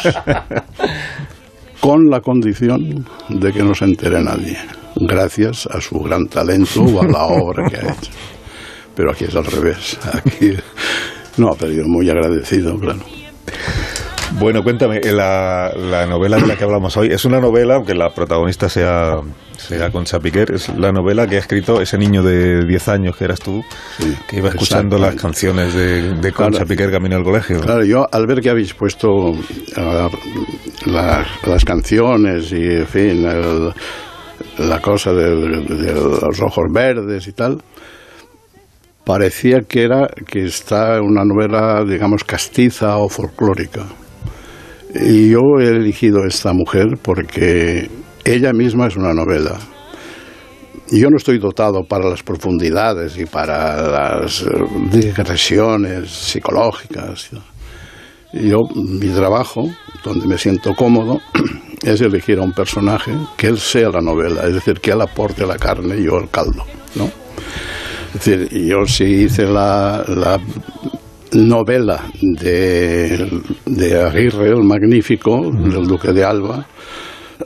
con 1.81 2.09
la 2.09 2.21
condición 2.21 3.05
de 3.27 3.51
que 3.51 3.63
no 3.63 3.73
se 3.73 3.85
entere 3.85 4.21
nadie, 4.23 4.57
gracias 4.95 5.67
a 5.67 5.81
su 5.81 5.99
gran 5.99 6.27
talento 6.27 6.83
o 6.83 7.01
a 7.01 7.05
la 7.05 7.25
obra 7.25 7.69
que 7.69 7.77
ha 7.77 7.91
hecho. 7.91 8.11
Pero 8.95 9.11
aquí 9.11 9.25
es 9.25 9.35
al 9.35 9.45
revés. 9.45 9.97
Aquí 10.13 10.55
no, 11.37 11.55
pero 11.59 11.71
yo 11.71 11.83
muy 11.87 12.09
agradecido, 12.09 12.77
claro. 12.79 12.99
Bueno, 14.33 14.63
cuéntame, 14.63 15.01
la, 15.11 15.71
la 15.75 16.05
novela 16.05 16.37
de 16.37 16.45
la 16.47 16.55
que 16.55 16.63
hablamos 16.63 16.95
hoy 16.97 17.07
es 17.11 17.25
una 17.25 17.39
novela, 17.39 17.75
aunque 17.75 17.95
la 17.95 18.11
protagonista 18.13 18.69
sea, 18.69 19.17
sea 19.57 19.89
Concha 19.89 20.19
Piquer, 20.19 20.51
es 20.53 20.69
la 20.77 20.91
novela 20.91 21.25
que 21.27 21.35
ha 21.35 21.39
escrito 21.39 21.81
ese 21.81 21.97
niño 21.97 22.21
de 22.21 22.63
10 22.63 22.87
años 22.89 23.15
que 23.17 23.25
eras 23.25 23.39
tú, 23.39 23.63
que 24.29 24.37
iba 24.37 24.49
escuchando 24.49 24.99
las 24.99 25.15
canciones 25.15 25.73
de, 25.73 26.13
de 26.13 26.31
Concha 26.31 26.51
Claro. 26.59 26.67
Piquer 26.67 26.91
camino 26.91 27.15
al 27.15 27.23
colegio. 27.23 27.59
Claro, 27.59 27.83
yo 27.83 28.07
al 28.11 28.27
ver 28.27 28.39
que 28.41 28.51
habéis 28.51 28.73
puesto 28.75 29.33
ah, 29.77 30.09
la- 30.85 31.25
las 31.47 31.65
canciones 31.65 32.51
y, 32.51 32.63
en 32.65 32.87
fin, 32.87 33.25
el- 33.25 33.73
la 34.59 34.79
cosa 34.79 35.11
del- 35.11 35.65
de, 35.65 35.91
los 35.93 36.39
ojos 36.41 36.65
verdes 36.71 37.27
y 37.27 37.33
tal, 37.33 37.57
parecía 39.09 39.61
que 39.67 39.81
era 39.81 40.07
que 40.27 40.45
está 40.45 41.01
una 41.01 41.25
novela, 41.25 41.83
digamos, 41.83 42.23
castiza 42.23 42.95
o 42.97 43.09
folclórica. 43.09 43.87
Y 44.93 45.31
yo 45.31 45.39
he 45.59 45.65
elegido 45.65 46.25
esta 46.27 46.53
mujer 46.53 46.99
porque 47.01 47.89
ella 48.23 48.53
misma 48.53 48.85
es 48.85 48.97
una 48.97 49.15
novela. 49.15 49.57
Y 50.91 50.99
yo 50.99 51.09
no 51.09 51.17
estoy 51.17 51.39
dotado 51.39 51.81
para 51.89 52.07
las 52.07 52.21
profundidades 52.21 53.17
y 53.17 53.25
para 53.25 53.81
las 53.81 54.43
eh, 54.43 54.47
digresiones 54.91 56.11
psicológicas. 56.11 57.31
Yo, 58.31 58.59
mi 58.75 59.07
trabajo, 59.07 59.63
donde 60.03 60.27
me 60.27 60.37
siento 60.37 60.75
cómodo, 60.75 61.19
es 61.81 61.99
elegir 62.01 62.37
a 62.37 62.43
un 62.43 62.53
personaje 62.53 63.11
que 63.35 63.47
él 63.47 63.57
sea 63.57 63.89
la 63.89 64.01
novela, 64.01 64.43
es 64.43 64.53
decir, 64.53 64.79
que 64.79 64.91
él 64.91 65.01
aporte 65.01 65.47
la 65.47 65.57
carne 65.57 65.97
y 65.97 66.03
yo 66.03 66.19
el 66.19 66.29
caldo, 66.29 66.63
¿no? 66.93 67.18
Es 68.13 68.25
decir, 68.25 68.49
yo 68.65 68.85
sí 68.87 69.03
hice 69.03 69.43
la, 69.45 70.03
la 70.07 70.39
novela 71.33 72.03
de, 72.21 73.29
de 73.65 74.01
Aguirre, 74.01 74.49
el 74.49 74.63
magnífico, 74.63 75.51
del 75.51 75.85
Duque 75.85 76.11
de 76.11 76.23
Alba, 76.23 76.65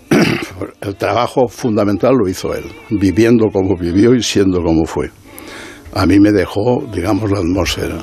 el 0.82 0.96
trabajo 0.96 1.48
fundamental 1.48 2.16
lo 2.16 2.30
hizo 2.30 2.54
él, 2.56 2.64
viviendo 2.90 3.48
como 3.52 3.76
vivió 3.76 4.16
y 4.16 4.24
siendo 4.24 4.62
como 4.62 4.86
fue. 4.86 5.12
A 5.94 6.06
mí 6.06 6.20
me 6.20 6.32
dejó, 6.32 6.84
digamos, 6.94 7.30
la 7.30 7.40
atmósfera. 7.40 7.98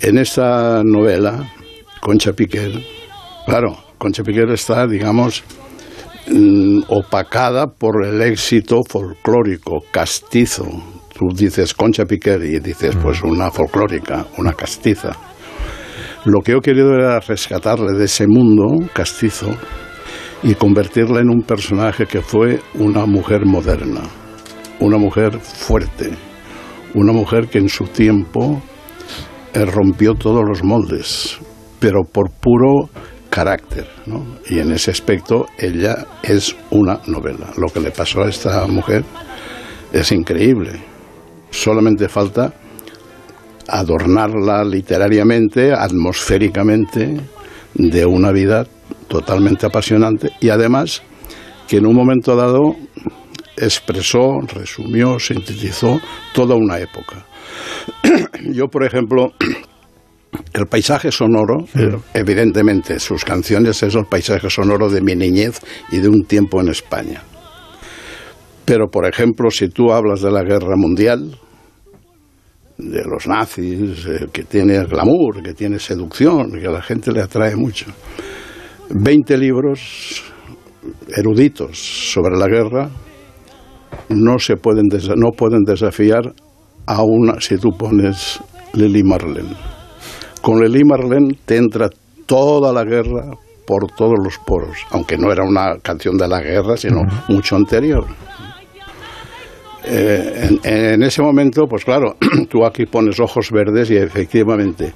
En 0.00 0.18
esta 0.18 0.82
novela, 0.84 1.48
Concha 2.00 2.32
Piquer, 2.32 2.72
claro, 3.46 3.76
Concha 3.98 4.22
Piquer 4.22 4.50
está, 4.50 4.86
digamos, 4.86 5.44
mm, 6.28 6.80
opacada 6.88 7.68
por 7.68 8.04
el 8.04 8.20
éxito 8.20 8.80
folclórico, 8.86 9.84
castizo. 9.90 10.99
Tú 11.20 11.28
dices 11.34 11.74
Concha 11.74 12.06
Piquer 12.06 12.42
y 12.44 12.60
dices, 12.60 12.96
pues 12.96 13.22
una 13.22 13.50
folclórica, 13.50 14.24
una 14.38 14.54
castiza. 14.54 15.10
Lo 16.24 16.40
que 16.40 16.52
yo 16.52 16.58
he 16.58 16.62
querido 16.62 16.94
era 16.94 17.20
rescatarle 17.20 17.92
de 17.92 18.06
ese 18.06 18.26
mundo 18.26 18.64
castizo 18.94 19.54
y 20.42 20.54
convertirla 20.54 21.20
en 21.20 21.28
un 21.28 21.42
personaje 21.42 22.06
que 22.06 22.22
fue 22.22 22.60
una 22.72 23.04
mujer 23.04 23.44
moderna, 23.44 24.00
una 24.78 24.96
mujer 24.96 25.38
fuerte, 25.40 26.08
una 26.94 27.12
mujer 27.12 27.48
que 27.48 27.58
en 27.58 27.68
su 27.68 27.84
tiempo 27.84 28.62
eh, 29.52 29.66
rompió 29.66 30.14
todos 30.14 30.42
los 30.48 30.64
moldes, 30.64 31.38
pero 31.80 32.02
por 32.02 32.30
puro 32.30 32.88
carácter. 33.28 33.86
¿no? 34.06 34.38
Y 34.48 34.60
en 34.60 34.72
ese 34.72 34.90
aspecto 34.90 35.48
ella 35.58 36.06
es 36.22 36.56
una 36.70 36.98
novela. 37.08 37.52
Lo 37.58 37.66
que 37.66 37.80
le 37.80 37.90
pasó 37.90 38.22
a 38.22 38.30
esta 38.30 38.66
mujer 38.68 39.04
es 39.92 40.12
increíble. 40.12 40.89
Solamente 41.50 42.08
falta 42.08 42.52
adornarla 43.68 44.64
literariamente, 44.64 45.72
atmosféricamente, 45.72 47.20
de 47.74 48.06
una 48.06 48.32
vida 48.32 48.66
totalmente 49.08 49.66
apasionante 49.66 50.30
y 50.40 50.48
además 50.48 51.02
que 51.68 51.76
en 51.76 51.86
un 51.86 51.94
momento 51.94 52.34
dado 52.34 52.74
expresó, 53.56 54.40
resumió, 54.52 55.18
sintetizó 55.18 56.00
toda 56.32 56.56
una 56.56 56.78
época. 56.78 57.26
Yo, 58.52 58.68
por 58.68 58.84
ejemplo, 58.84 59.32
el 60.52 60.66
paisaje 60.66 61.12
sonoro, 61.12 61.66
evidentemente, 62.14 62.98
sus 62.98 63.24
canciones 63.24 63.82
es 63.82 63.94
el 63.94 64.06
paisaje 64.06 64.50
sonoro 64.50 64.88
de 64.88 65.00
mi 65.00 65.14
niñez 65.14 65.60
y 65.92 65.98
de 65.98 66.08
un 66.08 66.24
tiempo 66.24 66.60
en 66.60 66.68
España. 66.68 67.22
Pero, 68.64 68.88
por 68.88 69.06
ejemplo, 69.06 69.50
si 69.50 69.68
tú 69.68 69.92
hablas 69.92 70.20
de 70.20 70.30
la 70.30 70.42
guerra 70.42 70.76
mundial, 70.76 71.36
de 72.78 73.02
los 73.04 73.26
nazis, 73.26 74.06
eh, 74.06 74.26
que 74.32 74.44
tiene 74.44 74.84
glamour, 74.84 75.42
que 75.42 75.52
tiene 75.54 75.78
seducción, 75.78 76.52
que 76.52 76.66
a 76.66 76.70
la 76.70 76.80
gente 76.82 77.12
le 77.12 77.20
atrae 77.22 77.56
mucho. 77.56 77.86
20 78.90 79.36
libros 79.36 80.22
eruditos 81.14 81.78
sobre 81.78 82.36
la 82.38 82.46
guerra 82.46 82.88
no 84.08 84.38
se 84.38 84.56
pueden 84.56 84.86
desa- 84.88 85.14
no 85.16 85.30
pueden 85.36 85.62
desafiar 85.64 86.32
a 86.86 87.02
una 87.02 87.40
si 87.40 87.56
tú 87.58 87.68
pones 87.76 88.40
Lily 88.72 89.02
Marlene. 89.02 89.54
Con 90.40 90.60
Lily 90.60 90.84
Marlene 90.84 91.34
te 91.44 91.56
entra 91.58 91.88
toda 92.24 92.72
la 92.72 92.84
guerra 92.84 93.30
por 93.66 93.90
todos 93.94 94.14
los 94.24 94.38
poros, 94.38 94.78
aunque 94.90 95.18
no 95.18 95.30
era 95.30 95.44
una 95.44 95.76
canción 95.82 96.16
de 96.16 96.26
la 96.26 96.40
guerra, 96.40 96.76
sino 96.76 97.02
mucho 97.28 97.56
anterior. 97.56 98.06
Eh, 99.84 100.48
en, 100.62 100.72
en 100.72 101.02
ese 101.02 101.22
momento, 101.22 101.66
pues 101.66 101.84
claro, 101.84 102.16
tú 102.48 102.64
aquí 102.64 102.86
pones 102.86 103.18
ojos 103.20 103.50
verdes 103.50 103.90
y 103.90 103.96
efectivamente, 103.96 104.92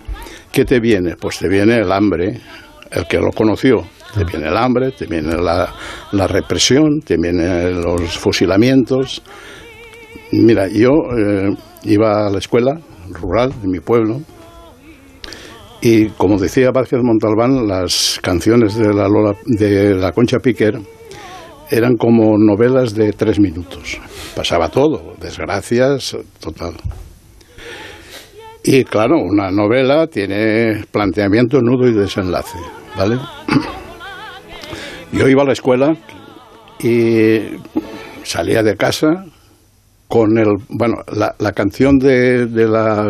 ¿qué 0.53 0.65
te 0.65 0.79
viene? 0.81 1.17
Pues 1.17 1.39
te 1.39 1.49
viene 1.49 1.77
el 1.79 1.91
hambre, 1.91 2.41
el 2.91 3.07
que 3.07 3.19
lo 3.19 3.31
conoció. 3.33 3.85
Te 4.15 4.25
viene 4.25 4.47
el 4.49 4.57
hambre, 4.57 4.93
te 4.93 5.07
viene 5.07 5.37
la, 5.37 5.73
la 6.13 6.27
represión, 6.29 7.01
te 7.01 7.17
vienen 7.17 7.81
los 7.81 8.17
fusilamientos. 8.17 9.23
Mira, 10.33 10.69
yo 10.69 10.91
eh, 11.19 11.55
iba 11.85 12.27
a 12.27 12.31
la 12.31 12.39
escuela 12.39 12.79
rural 13.11 13.53
de 13.61 13.69
mi 13.69 13.81
pueblo 13.81 14.21
y 15.81 16.09
como 16.11 16.39
decía 16.39 16.71
Vázquez 16.71 17.01
Montalbán, 17.03 17.67
las 17.67 18.19
canciones 18.23 18.75
de 18.77 18.95
la, 18.95 19.09
Lola- 19.09 19.37
de 19.45 19.95
la 19.95 20.13
Concha 20.13 20.39
Piquer 20.39 20.79
eran 21.71 21.97
como 21.97 22.37
novelas 22.39 22.95
de 22.95 23.13
tres 23.13 23.41
minutos. 23.41 24.01
Pasaba 24.37 24.69
todo, 24.69 25.15
desgracias, 25.21 26.17
total. 26.41 26.75
Y 28.63 28.85
claro, 28.85 29.19
una 29.19 29.51
novela 29.51 30.07
tiene 30.07 30.85
planteamiento, 30.91 31.61
nudo 31.61 31.89
y 31.89 31.93
desenlace. 31.93 32.59
¿vale? 32.97 33.19
Yo 35.13 35.29
iba 35.29 35.43
a 35.43 35.47
la 35.47 35.53
escuela 35.53 35.97
y 36.81 37.41
salía 38.23 38.63
de 38.63 38.77
casa 38.77 39.25
con 40.09 40.39
el 40.39 40.49
bueno 40.69 40.97
la, 41.13 41.35
la 41.39 41.53
canción 41.53 41.99
de, 41.99 42.47
de 42.47 42.67
la 42.67 43.05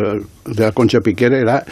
de 0.45 0.63
la 0.65 0.73
Concha 0.73 1.01
Piquera 1.01 1.39
era 1.39 1.65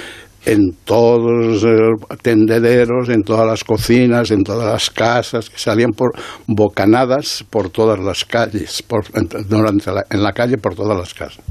en 0.45 0.73
todos 0.85 1.31
los 1.63 1.65
eh, 1.65 2.17
tendederos, 2.23 3.09
en 3.09 3.23
todas 3.23 3.47
las 3.47 3.63
cocinas, 3.65 4.31
en 4.31 4.43
todas 4.43 4.67
las 4.73 4.91
casas, 4.91 5.49
que 5.51 5.59
salían 5.59 5.93
por 5.93 6.13
bocanadas 6.47 7.45
por 7.49 7.71
todas 7.71 7.99
las 8.01 8.25
calles, 8.25 8.83
por, 8.83 9.05
durante 9.49 9.93
la- 9.93 10.05
en 10.11 10.23
la 10.23 10.33
calle 10.33 10.59
por 10.59 10.75
todas 10.75 10.97
las 10.99 11.15
casas. 11.15 11.45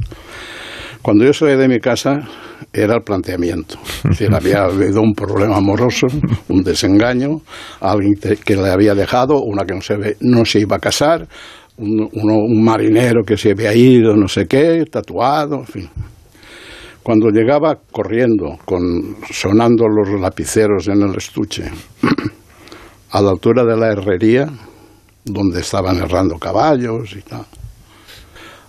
Cuando 1.01 1.25
yo 1.25 1.33
salí 1.33 1.55
de 1.55 1.67
mi 1.67 1.79
casa 1.79 2.19
era 2.73 2.95
el 2.95 3.01
planteamiento. 3.03 3.79
Es 4.09 4.21
había 4.29 4.63
habido 4.65 5.01
un 5.01 5.13
problema 5.13 5.57
amoroso, 5.57 6.07
un 6.49 6.63
desengaño, 6.63 7.41
alguien 7.79 8.13
que 8.43 8.55
le 8.55 8.69
había 8.69 8.93
dejado, 8.93 9.41
una 9.41 9.65
que 9.65 9.73
no 9.73 9.81
se, 9.81 9.95
ve- 9.97 10.17
no 10.21 10.45
se 10.45 10.59
iba 10.59 10.75
a 10.75 10.79
casar, 10.79 11.27
un, 11.77 12.07
uno- 12.13 12.37
un 12.45 12.63
marinero 12.63 13.23
que 13.25 13.35
se 13.35 13.51
había 13.51 13.73
ido, 13.73 14.15
no 14.15 14.27
sé 14.27 14.45
qué, 14.45 14.83
tatuado, 14.91 15.55
en 15.61 15.65
fin. 15.65 15.89
Cuando 17.03 17.29
llegaba 17.29 17.79
corriendo, 17.91 18.57
con, 18.63 19.17
sonando 19.31 19.87
los 19.87 20.19
lapiceros 20.19 20.87
en 20.87 21.01
el 21.01 21.15
estuche, 21.15 21.63
a 23.11 23.21
la 23.21 23.31
altura 23.31 23.65
de 23.65 23.75
la 23.75 23.91
herrería, 23.91 24.47
donde 25.25 25.61
estaban 25.61 25.97
errando 25.97 26.37
caballos 26.37 27.15
y 27.15 27.21
tal, 27.21 27.45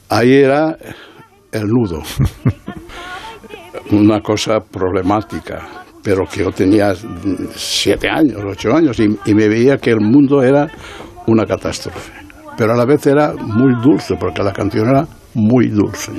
ahí 0.08 0.32
era 0.32 0.78
el 1.52 1.66
nudo. 1.66 2.02
Una 3.90 4.20
cosa 4.20 4.60
problemática, 4.60 5.68
pero 6.02 6.24
que 6.24 6.40
yo 6.40 6.50
tenía 6.52 6.94
siete 7.54 8.08
años, 8.08 8.38
ocho 8.46 8.74
años, 8.74 8.98
y, 8.98 9.14
y 9.26 9.34
me 9.34 9.48
veía 9.48 9.76
que 9.76 9.90
el 9.90 10.00
mundo 10.00 10.42
era 10.42 10.66
una 11.26 11.44
catástrofe. 11.44 12.12
Pero 12.56 12.72
a 12.72 12.76
la 12.76 12.86
vez 12.86 13.06
era 13.06 13.34
muy 13.34 13.74
dulce, 13.82 14.14
porque 14.18 14.42
la 14.42 14.52
canción 14.52 14.88
era 14.88 15.06
muy 15.34 15.68
dulce. 15.68 16.12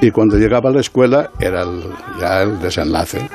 Y 0.00 0.10
cuando 0.10 0.36
llegaba 0.36 0.70
a 0.70 0.72
la 0.74 0.80
escuela 0.80 1.30
era 1.40 1.62
el- 1.62 1.82
ya 2.20 2.42
el 2.42 2.58
desenlace. 2.60 3.28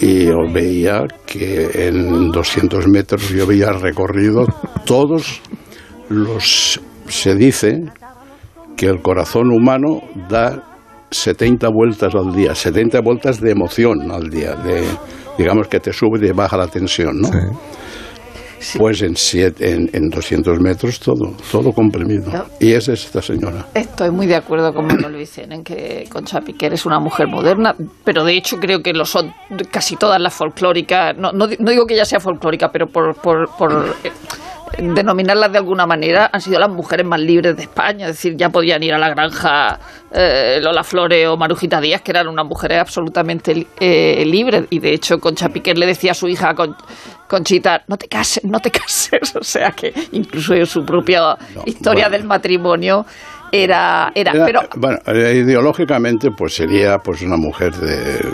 Y 0.00 0.26
veía 0.52 1.04
que 1.24 1.88
en 1.88 2.30
200 2.30 2.86
metros 2.88 3.28
yo 3.30 3.44
había 3.44 3.70
recorrido 3.72 4.46
todos 4.84 5.40
los... 6.08 6.80
Se 7.08 7.34
dice 7.34 7.84
que 8.76 8.86
el 8.86 9.00
corazón 9.02 9.50
humano 9.52 10.00
da 10.28 10.62
70 11.10 11.68
vueltas 11.68 12.14
al 12.14 12.34
día, 12.34 12.54
70 12.54 13.00
vueltas 13.02 13.40
de 13.40 13.52
emoción 13.52 14.10
al 14.10 14.28
día, 14.30 14.56
de, 14.56 14.84
digamos 15.38 15.68
que 15.68 15.78
te 15.78 15.92
sube 15.92 16.18
y 16.26 16.32
baja 16.32 16.56
la 16.56 16.66
tensión, 16.66 17.20
¿no? 17.20 17.28
Pues 18.78 19.02
en, 19.02 19.16
siete, 19.16 19.72
en, 19.72 19.90
en 19.92 20.08
200 20.08 20.60
metros 20.60 20.98
todo, 21.00 21.34
todo 21.50 21.72
comprimido. 21.72 22.30
Y 22.60 22.72
es 22.72 22.88
esta 22.88 23.20
señora. 23.20 23.66
Estoy 23.74 24.10
muy 24.10 24.26
de 24.26 24.36
acuerdo 24.36 24.72
con 24.72 24.86
Manuel 24.86 25.16
Vicente 25.16 25.54
en 25.54 25.64
que 25.64 26.04
Concha 26.10 26.40
Piquer 26.40 26.72
es 26.72 26.86
una 26.86 26.98
mujer 26.98 27.28
moderna, 27.28 27.74
pero 28.04 28.24
de 28.24 28.36
hecho 28.36 28.56
creo 28.58 28.80
que 28.80 28.92
lo 28.92 29.04
son 29.04 29.32
casi 29.70 29.96
todas 29.96 30.20
las 30.20 30.34
folclóricas. 30.34 31.16
No, 31.16 31.32
no, 31.32 31.46
no 31.58 31.70
digo 31.70 31.86
que 31.86 31.94
ella 31.94 32.04
sea 32.04 32.20
folclórica, 32.20 32.70
pero 32.72 32.86
por, 32.86 33.14
por, 33.16 33.48
por, 33.56 33.94
eh, 34.04 34.10
denominarlas 34.78 35.52
de 35.52 35.58
alguna 35.58 35.86
manera, 35.86 36.30
han 36.32 36.40
sido 36.40 36.58
las 36.58 36.70
mujeres 36.70 37.06
más 37.06 37.20
libres 37.20 37.56
de 37.56 37.62
España. 37.62 38.06
Es 38.08 38.16
decir, 38.16 38.34
ya 38.36 38.48
podían 38.50 38.82
ir 38.82 38.92
a 38.94 38.98
la 38.98 39.08
granja 39.10 39.78
eh, 40.12 40.58
Lola 40.62 40.82
Flores 40.84 41.26
o 41.28 41.36
Marujita 41.36 41.80
Díaz, 41.80 42.02
que 42.02 42.10
eran 42.12 42.28
unas 42.28 42.46
mujeres 42.46 42.78
absolutamente 42.80 43.66
eh, 43.80 44.24
libres. 44.26 44.64
Y 44.70 44.78
de 44.78 44.92
hecho, 44.94 45.18
Concha 45.18 45.48
Piquer 45.48 45.78
le 45.78 45.86
decía 45.86 46.12
a 46.12 46.14
su 46.14 46.28
hija 46.28 46.54
Con- 46.54 46.76
Conchita, 47.28 47.82
no 47.88 47.96
te 47.96 48.06
cases, 48.08 48.44
no 48.44 48.60
te 48.60 48.70
cases. 48.72 49.34
O 49.36 49.42
sea 49.44 49.70
que 49.70 49.92
incluso 50.12 50.54
en 50.54 50.66
su 50.66 50.84
propia 50.84 51.36
historia 51.66 52.08
del 52.08 52.24
matrimonio 52.24 53.04
era... 53.52 54.10
era, 54.14 54.32
Era- 54.32 54.44
pero 54.46 54.60
bueno, 54.76 54.98
eh, 55.06 55.42
ideológicamente 55.44 56.30
pues 56.36 56.54
sería 56.54 56.98
pues 56.98 57.22
una 57.22 57.36
mujer 57.36 57.72
de- 57.74 58.28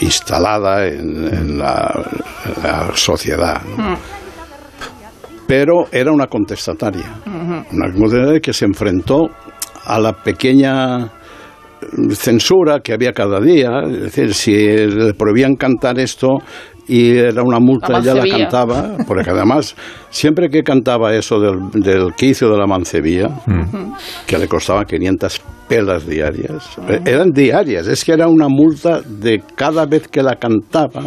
instalada 0.00 0.86
en, 0.86 1.26
en 1.32 1.58
la, 1.58 2.04
en 2.44 2.62
la 2.62 2.90
sociedad, 2.94 3.62
¿no? 3.62 3.90
Mm. 3.92 3.96
Pero 5.46 5.86
era 5.92 6.12
una 6.12 6.26
contestataria, 6.26 7.20
una 7.72 7.92
contestataria 7.92 8.40
que 8.40 8.52
se 8.52 8.64
enfrentó 8.64 9.28
a 9.84 9.98
la 10.00 10.12
pequeña 10.12 11.10
censura 12.12 12.80
que 12.80 12.92
había 12.92 13.12
cada 13.12 13.40
día, 13.40 13.82
es 13.86 14.02
decir, 14.02 14.34
si 14.34 14.52
le 14.54 15.14
prohibían 15.14 15.56
cantar 15.56 15.98
esto 15.98 16.38
y 16.88 17.16
era 17.16 17.42
una 17.42 17.58
multa, 17.58 17.92
La 17.92 17.98
ella 17.98 18.14
la 18.14 18.28
cantaba, 18.28 18.96
porque 19.06 19.30
además, 19.30 19.74
siempre 20.08 20.48
que 20.48 20.62
cantaba 20.62 21.14
eso 21.14 21.40
del, 21.40 21.70
del 21.72 22.14
quicio 22.14 22.50
de 22.50 22.58
la 22.58 22.66
mancebía, 22.66 23.28
que 24.26 24.38
le 24.38 24.46
costaba 24.46 24.84
500 24.84 25.42
pelas 25.68 26.06
diarias, 26.06 26.78
eran 27.04 27.30
diarias, 27.32 27.88
es 27.88 28.04
que 28.04 28.12
era 28.12 28.28
una 28.28 28.48
multa 28.48 29.00
de 29.00 29.42
cada 29.56 29.84
vez 29.86 30.06
que 30.06 30.22
la 30.22 30.36
cantaba, 30.36 31.02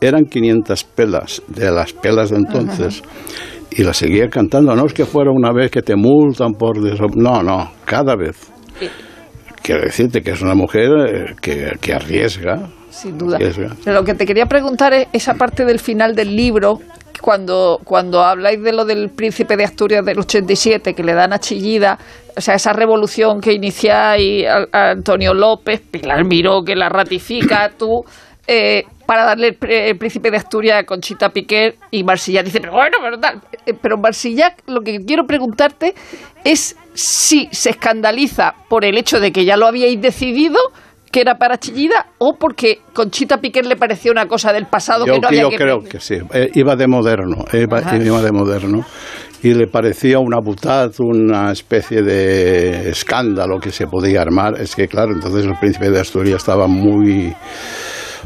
eran 0.00 0.24
500 0.24 0.84
pelas, 0.84 1.42
de 1.48 1.70
las 1.70 1.92
pelas 1.94 2.30
de 2.30 2.36
entonces. 2.36 3.02
Y 3.76 3.82
la 3.82 3.92
seguía 3.92 4.28
cantando, 4.28 4.74
no 4.76 4.86
es 4.86 4.92
que 4.92 5.04
fuera 5.04 5.30
una 5.32 5.52
vez 5.52 5.70
que 5.70 5.82
te 5.82 5.96
multan 5.96 6.52
por 6.52 6.78
no, 7.16 7.42
no, 7.42 7.72
cada 7.84 8.14
vez. 8.14 8.52
Quiero 9.62 9.82
decirte 9.82 10.22
que 10.22 10.30
es 10.30 10.42
una 10.42 10.54
mujer 10.54 10.90
eh, 11.08 11.34
que, 11.40 11.72
que 11.80 11.92
arriesga. 11.92 12.68
Sin 12.90 13.18
duda. 13.18 13.36
arriesga. 13.36 13.74
Pero 13.82 13.96
lo 13.96 14.04
que 14.04 14.14
te 14.14 14.26
quería 14.26 14.46
preguntar 14.46 14.92
es 14.92 15.08
esa 15.12 15.34
parte 15.34 15.64
del 15.64 15.80
final 15.80 16.14
del 16.14 16.36
libro, 16.36 16.78
cuando, 17.20 17.80
cuando 17.82 18.22
habláis 18.22 18.62
de 18.62 18.72
lo 18.72 18.84
del 18.84 19.08
príncipe 19.08 19.56
de 19.56 19.64
Asturias 19.64 20.04
del 20.04 20.20
87, 20.20 20.94
que 20.94 21.02
le 21.02 21.14
dan 21.14 21.32
a 21.32 21.40
Chillida, 21.40 21.98
o 22.36 22.40
sea, 22.40 22.54
esa 22.54 22.72
revolución 22.72 23.40
que 23.40 23.54
iniciáis 23.54 24.46
a, 24.46 24.66
a 24.70 24.90
Antonio 24.90 25.34
López, 25.34 25.80
Pilar 25.90 26.24
Miró 26.24 26.62
que 26.62 26.76
la 26.76 26.90
ratifica, 26.90 27.72
tú, 27.76 28.04
eh, 28.46 28.84
para 29.06 29.24
darle 29.24 29.56
el, 29.60 29.70
el 29.70 29.98
príncipe 29.98 30.30
de 30.30 30.36
Asturias 30.36 30.80
a 30.80 30.84
Conchita 30.84 31.30
Piquer 31.30 31.76
y 31.90 32.04
Marsillac 32.04 32.44
dice, 32.44 32.60
pero 32.60 32.72
bueno, 32.72 32.98
pero 33.02 33.18
tal. 33.18 33.40
Eh, 33.66 33.74
Pero 33.80 33.96
Marsillac, 33.98 34.62
lo 34.66 34.80
que 34.80 34.98
quiero 35.06 35.24
preguntarte 35.24 35.94
es 36.44 36.76
si 36.94 37.48
se 37.52 37.70
escandaliza 37.70 38.54
por 38.68 38.84
el 38.84 38.98
hecho 38.98 39.20
de 39.20 39.32
que 39.32 39.44
ya 39.44 39.56
lo 39.56 39.66
habíais 39.66 40.00
decidido 40.00 40.58
que 41.10 41.20
era 41.20 41.36
para 41.36 41.58
Chillida 41.58 42.06
o 42.18 42.36
porque 42.38 42.80
Conchita 42.92 43.38
Piquer 43.38 43.66
le 43.66 43.76
parecía 43.76 44.10
una 44.10 44.26
cosa 44.26 44.52
del 44.52 44.66
pasado 44.66 45.06
Yo, 45.06 45.14
que 45.14 45.20
no 45.20 45.28
había 45.28 45.42
yo 45.42 45.50
que 45.50 45.56
creo 45.56 45.78
que 45.80 46.00
sí. 46.00 46.16
Eh, 46.32 46.50
iba 46.54 46.74
de 46.74 46.88
moderno, 46.88 47.44
iba, 47.52 47.80
iba 48.04 48.20
de 48.20 48.32
moderno. 48.32 48.84
Y 49.40 49.54
le 49.54 49.68
parecía 49.68 50.18
una 50.18 50.40
butad, 50.40 50.90
una 50.98 51.52
especie 51.52 52.02
de 52.02 52.88
escándalo 52.88 53.60
que 53.60 53.70
se 53.70 53.86
podía 53.86 54.22
armar. 54.22 54.60
Es 54.60 54.74
que, 54.74 54.88
claro, 54.88 55.12
entonces 55.12 55.44
el 55.44 55.54
príncipe 55.60 55.90
de 55.90 56.00
Asturias 56.00 56.38
estaba 56.38 56.66
muy 56.66 57.32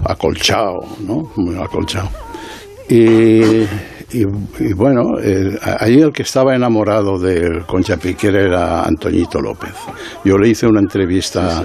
acolchado, 0.05 0.81
¿no? 1.01 1.31
Muy 1.37 1.57
acolchado. 1.57 2.09
Y, 2.89 3.63
y- 4.13 4.25
y 4.61 4.73
bueno, 4.75 5.03
eh, 5.23 5.59
ahí 5.81 6.01
el 6.01 6.13
que 6.13 6.23
estaba 6.23 6.55
enamorado 6.57 7.19
de 7.19 7.63
Concha 7.67 7.97
Piquer 7.99 8.35
era 8.37 8.83
Antoñito 8.85 9.41
López. 9.41 9.73
Yo 10.25 10.39
le 10.39 10.49
hice 10.49 10.67
una 10.67 10.81
entrevista 10.81 11.65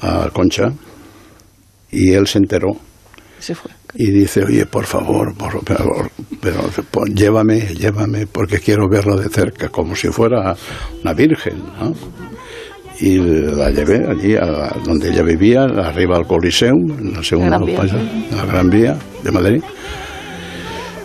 a 0.00 0.30
Concha 0.32 0.72
y 1.90 2.12
él 2.12 2.26
se 2.26 2.38
enteró 2.38 2.68
Se 3.38 3.54
fue. 3.54 3.70
y 3.94 4.10
dice, 4.10 4.44
oye, 4.44 4.64
por 4.66 4.84
favor, 4.86 5.34
por 5.36 5.62
favor, 5.64 6.10
pero 6.40 6.60
llévame, 7.12 7.60
llévame, 7.74 8.26
porque 8.26 8.58
quiero 8.60 8.88
verlo 8.88 9.16
de 9.16 9.28
cerca, 9.28 9.68
como 9.68 9.94
si 9.96 10.08
fuera 10.08 10.54
una 11.02 11.12
virgen, 11.12 11.58
¿no? 11.78 11.92
Y 13.00 13.18
la 13.18 13.70
llevé 13.70 14.04
allí, 14.10 14.34
a 14.34 14.44
la- 14.46 14.76
donde 14.84 15.10
ella 15.10 15.22
vivía, 15.22 15.62
arriba 15.64 16.16
al 16.16 16.26
Coliseum, 16.26 16.98
en 16.98 17.12
la 17.14 17.22
segunda 17.22 17.56
Gran 17.58 17.66
Vía. 17.66 17.76
pasa- 17.76 18.00
en 18.00 18.36
la 18.36 18.44
Gran 18.46 18.70
Vía 18.70 18.96
de 19.22 19.30
Madrid. 19.32 19.62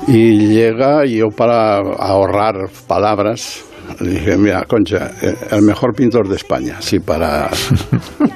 Y 0.08 0.47
llega, 0.47 1.06
y 1.06 1.17
yo 1.17 1.29
para 1.29 1.77
ahorrar 1.77 2.56
palabras, 2.88 3.63
le 3.99 4.10
dije, 4.12 4.38
mira, 4.38 4.63
Concha, 4.65 5.12
eh, 5.21 5.36
el 5.51 5.62
mejor 5.62 5.93
pintor 5.95 6.27
de 6.27 6.36
España, 6.36 6.77
sí, 6.82 6.99
para, 6.99 7.49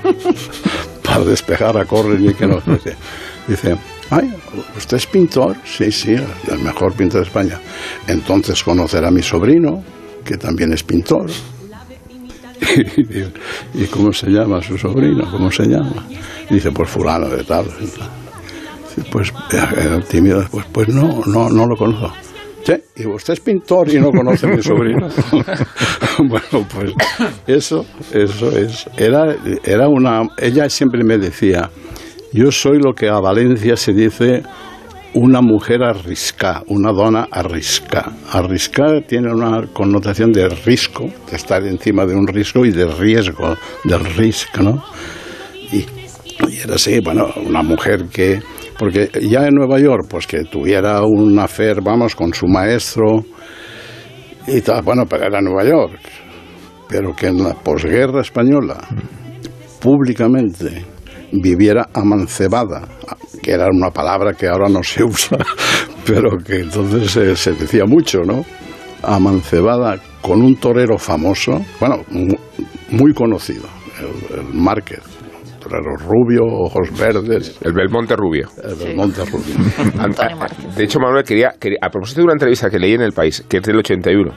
para 1.04 1.24
despejar 1.26 1.78
a 1.78 1.86
Corren 1.86 2.24
y 2.30 2.34
que 2.34 2.48
no 2.48 2.60
sé 2.62 2.78
qué. 2.84 2.93
Dice, 3.48 3.76
ay, 4.10 4.34
¿usted 4.78 4.98
es 4.98 5.08
pintor? 5.08 5.56
Sí, 5.65 5.91
sí, 5.91 6.13
el 6.15 6.60
mejor 6.60 6.93
pintor 6.93 7.22
de 7.22 7.28
España. 7.28 7.60
Entonces 8.08 8.63
conocerá 8.63 9.08
a 9.08 9.12
mi 9.12 9.22
sobrino, 9.24 9.84
que 10.24 10.38
también 10.38 10.74
es 10.74 10.84
pintor. 10.84 11.30
Y, 12.98 13.04
digo, 13.04 13.30
¿y 13.74 13.86
cómo 13.86 14.12
se 14.12 14.30
llama 14.30 14.62
su 14.62 14.78
sobrino? 14.78 15.30
¿Cómo 15.32 15.52
se 15.52 15.65
llama? 15.65 16.06
Dice, 16.50 16.72
pues 16.72 16.89
fulano 16.89 17.28
de 17.28 17.43
tal. 17.43 17.65
Pues 19.12 19.32
eh, 19.54 20.00
tímido, 20.10 20.43
pues, 20.52 20.65
pues 20.72 20.88
no, 20.89 21.22
no, 21.26 21.50
no 21.50 21.67
lo 21.67 21.76
conozco. 21.76 22.12
Sí, 22.63 22.74
y 22.98 23.08
usted 23.08 23.34
es 23.34 23.39
pintor 23.39 23.89
y 23.93 24.00
no 24.00 24.12
conoce 24.12 24.46
a 24.46 24.50
mi 24.50 24.62
sobrino. 24.62 25.08
bueno, 26.17 26.67
pues 26.74 26.91
eso, 27.48 27.86
eso 28.12 28.58
es. 28.58 28.86
Era, 28.98 29.36
era 29.63 29.88
una. 29.88 30.24
Ella 30.38 30.70
siempre 30.70 31.04
me 31.04 31.17
decía, 31.17 31.70
yo 32.34 32.52
soy 32.52 32.80
lo 32.80 32.93
que 32.93 33.08
a 33.08 33.20
Valencia 33.20 33.78
se 33.78 33.93
dice 33.93 34.43
una 35.13 35.41
mujer 35.41 35.84
arriscada, 35.84 36.63
una 36.67 36.91
dona 36.91 37.28
arriscada. 37.32 38.13
Arriscada 38.32 39.02
tiene 39.02 39.32
una 39.34 39.67
connotación 39.74 40.32
de 40.32 40.50
risco, 40.50 41.06
de 41.30 41.36
estar 41.36 41.65
encima 41.65 42.06
de 42.06 42.15
un 42.15 42.28
risco 42.28 42.65
y 42.65 42.72
de 42.72 42.86
riesgo, 42.86 43.56
del 43.84 44.06
risk, 44.15 44.60
¿no? 44.60 44.84
Y, 45.72 45.86
era 46.63 46.76
así, 46.76 47.00
bueno, 47.00 47.28
una 47.46 47.63
mujer 47.63 48.06
que, 48.12 48.39
porque 48.78 49.10
ya 49.22 49.48
en 49.48 49.56
Nueva 49.56 49.80
York, 49.80 50.06
pues 50.10 50.28
que 50.28 50.43
tuviera 50.43 51.02
un 51.04 51.38
affair, 51.39 51.82
vamos, 51.82 52.15
con 52.15 52.34
su 52.34 52.48
maestro 52.48 53.26
y 54.46 54.62
tal, 54.62 54.84
bueno, 54.84 55.06
pero 55.10 55.26
era 55.26 55.41
Nueva 55.41 55.65
York, 55.65 56.00
pero 56.88 57.15
que 57.15 57.28
en 57.28 57.43
la 57.43 57.54
posguerra 57.56 58.22
española, 58.22 58.78
públicamente, 59.82 60.86
viviera 61.32 61.88
amancebada, 61.94 62.88
que 63.42 63.52
era 63.52 63.68
una 63.72 63.92
palabra 63.92 64.34
que 64.34 64.48
ahora 64.48 64.70
no 64.70 64.82
se 64.84 65.04
usa, 65.06 65.38
pero 66.06 66.38
que 66.38 66.62
entonces 66.62 67.12
se, 67.12 67.36
se 67.36 67.54
decía 67.54 67.86
mucho, 67.86 68.22
¿no? 68.24 68.44
Amancebada 69.04 69.98
con 70.22 70.42
un 70.42 70.56
torero 70.56 70.98
famoso, 70.98 71.62
bueno, 71.80 71.98
mu- 72.10 72.36
muy 72.90 73.13
conocido, 73.13 73.66
el, 74.00 74.40
el 74.40 74.54
Márquez, 74.54 75.00
torero 75.60 75.96
rubio, 75.98 76.44
ojos 76.46 76.90
verdes. 76.98 77.58
El 77.62 77.74
Belmonte 77.74 78.16
Rubio. 78.16 78.48
El 78.63 78.76
Belmonte 78.76 79.24
Rubio. 79.26 79.56
De 80.78 80.84
hecho, 80.84 81.00
Manuel, 81.00 81.24
quería, 81.24 81.54
quería- 81.60 81.80
a 81.82 81.90
propósito 81.90 82.22
de 82.22 82.26
una 82.26 82.34
entrevista 82.34 82.70
que 82.70 82.80
leí 82.80 82.94
en 82.94 83.02
El 83.02 83.13
País, 83.13 83.44
que 83.48 83.58
es 83.58 83.63
del 83.63 83.78
81, 83.78 84.32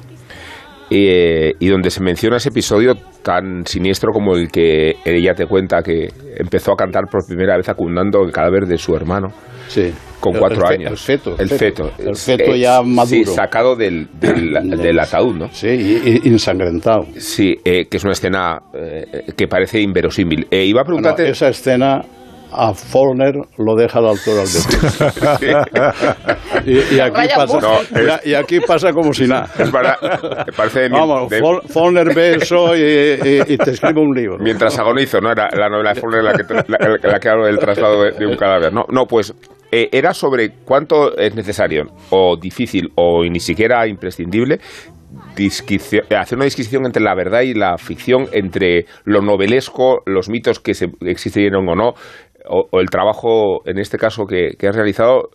eh, 0.90 1.52
y 1.58 1.68
donde 1.68 1.90
se 1.90 2.02
menciona 2.02 2.36
ese 2.38 2.48
episodio 2.48 2.94
tan 3.22 3.64
siniestro 3.66 4.10
como 4.12 4.34
el 4.36 4.50
que 4.50 4.96
ella 5.04 5.34
te 5.34 5.46
cuenta 5.46 5.82
que 5.82 6.08
empezó 6.36 6.72
a 6.72 6.76
cantar 6.76 7.04
por 7.10 7.24
primera 7.26 7.56
vez 7.56 7.68
acundando 7.68 8.22
el 8.24 8.32
cadáver 8.32 8.66
de 8.66 8.76
su 8.78 8.94
hermano. 8.96 9.28
Sí. 9.68 9.92
Con 10.18 10.34
El- 10.34 10.40
cuatro 10.40 10.62
el 10.62 10.66
fe- 10.66 10.74
años. 10.74 10.90
el 10.90 10.98
feto, 10.98 11.36
el 11.38 11.48
feto. 11.48 11.90
El 11.98 12.16
feto 12.16 12.54
ya 12.56 12.82
maduro. 12.82 13.06
Sí, 13.06 13.24
sacado 13.24 13.76
del, 13.76 14.08
del, 14.20 14.52
del 14.82 14.98
ataúd, 14.98 15.36
¿no? 15.36 15.48
Sí, 15.52 15.68
y- 15.68 16.28
ensangrentado. 16.28 17.06
Sí, 17.16 17.54
eh, 17.64 17.86
que 17.88 17.96
es 17.96 18.02
una 18.04 18.12
escena 18.12 18.58
eh, 18.74 19.32
que 19.36 19.46
parece 19.48 19.80
inverosímil. 19.80 20.46
Iba 20.50 20.80
a 20.80 20.84
Bueno, 20.84 20.84
preguntarte... 20.84 21.30
esa 21.30 21.48
escena 21.48 22.02
a 22.62 22.74
Follner 22.74 23.34
lo 23.58 23.74
deja 23.74 23.98
a 24.00 24.02
la 24.02 24.10
altura 24.10 24.42
del 24.42 25.64
y, 26.66 26.94
y 26.96 27.00
aquí 27.00 27.28
pasa, 27.34 27.58
Murphy. 27.58 27.94
y 27.94 28.08
a- 28.08 28.20
y 28.24 28.34
aquí 28.34 28.60
pasa 28.60 28.92
como 28.92 29.12
si 29.14 29.26
nada. 29.26 29.48
Parece 30.56 30.88
Vamos, 30.90 31.30
de- 31.30 31.40
Follner 31.68 32.14
ve 32.14 32.36
eso 32.36 32.76
y, 32.76 32.80
y- 32.80 33.54
y 33.54 33.56
te 33.56 33.70
escribe 33.70 34.00
un 34.00 34.14
libro. 34.14 34.38
Mientras 34.38 34.78
agonizo, 34.78 35.20
¿no? 35.20 35.30
Era 35.32 35.48
la 35.56 35.68
novela 35.68 35.94
de 35.94 36.00
Faulkner 36.00 36.22
la 36.24 36.32
que, 36.34 36.44
la, 36.68 36.98
la 37.12 37.18
que 37.18 37.28
hablo 37.28 37.46
del 37.46 37.58
traslado 37.58 38.02
de, 38.02 38.12
de 38.12 38.26
un 38.26 38.36
cadáver. 38.36 38.72
No, 38.72 38.84
no 38.90 39.06
pues 39.06 39.34
eh, 39.72 39.88
era 39.92 40.12
sobre 40.12 40.50
cuánto 40.64 41.16
es 41.16 41.34
necesario, 41.34 41.84
o 42.10 42.36
difícil, 42.36 42.90
o 42.96 43.24
ni 43.24 43.40
siquiera 43.40 43.86
imprescindible, 43.86 44.58
hacer 46.18 46.36
una 46.36 46.44
disquisición 46.44 46.84
entre 46.86 47.02
la 47.02 47.14
verdad 47.14 47.40
y 47.42 47.54
la 47.54 47.78
ficción, 47.78 48.26
entre 48.32 48.86
lo 49.04 49.22
novelesco, 49.22 50.02
los 50.06 50.28
mitos 50.28 50.60
que 50.60 50.74
se 50.74 50.90
existieron 51.06 51.68
o 51.68 51.74
no, 51.74 51.94
o, 52.50 52.66
o 52.70 52.80
el 52.80 52.88
trabajo, 52.90 53.60
en 53.64 53.78
este 53.78 53.96
caso, 53.96 54.24
que, 54.26 54.50
que 54.58 54.68
has 54.68 54.74
realizado. 54.76 55.30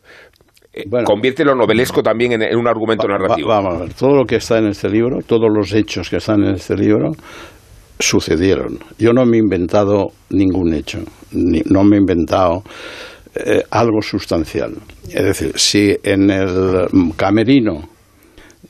eh, 0.73 0.84
convierte 1.06 1.43
lo 1.45 1.56
novelesco 1.56 2.04
también 2.04 2.34
en, 2.34 2.41
en 2.43 2.58
un 2.58 2.67
argumento 2.67 3.08
Va- 3.08 3.17
narrativo. 3.17 3.47
vamos 3.49 3.75
a 3.75 3.80
ver, 3.80 3.93
todo 3.93 4.15
lo 4.15 4.25
que 4.25 4.36
está 4.36 4.58
en 4.60 4.67
este 4.67 4.89
libro, 4.89 5.19
todos 5.25 5.49
los 5.51 5.73
hechos 5.73 6.10
que 6.10 6.17
están 6.17 6.43
en 6.43 6.56
este 6.56 6.75
libro, 6.75 7.12
sucedieron. 7.99 8.78
Yo 8.99 9.13
no 9.13 9.25
me 9.25 9.38
he 9.38 9.39
inventado 9.39 10.08
ningún 10.30 10.73
hecho, 10.73 10.99
ni- 11.32 11.62
no 11.65 11.84
me 11.84 11.95
he 11.95 11.99
inventado 11.99 12.62
eh, 13.36 13.63
algo 13.71 14.01
sustancial. 14.01 14.73
Es 15.10 15.23
decir, 15.23 15.51
si 15.56 15.95
en 16.04 16.30
el 16.30 16.88
camerino 17.15 17.88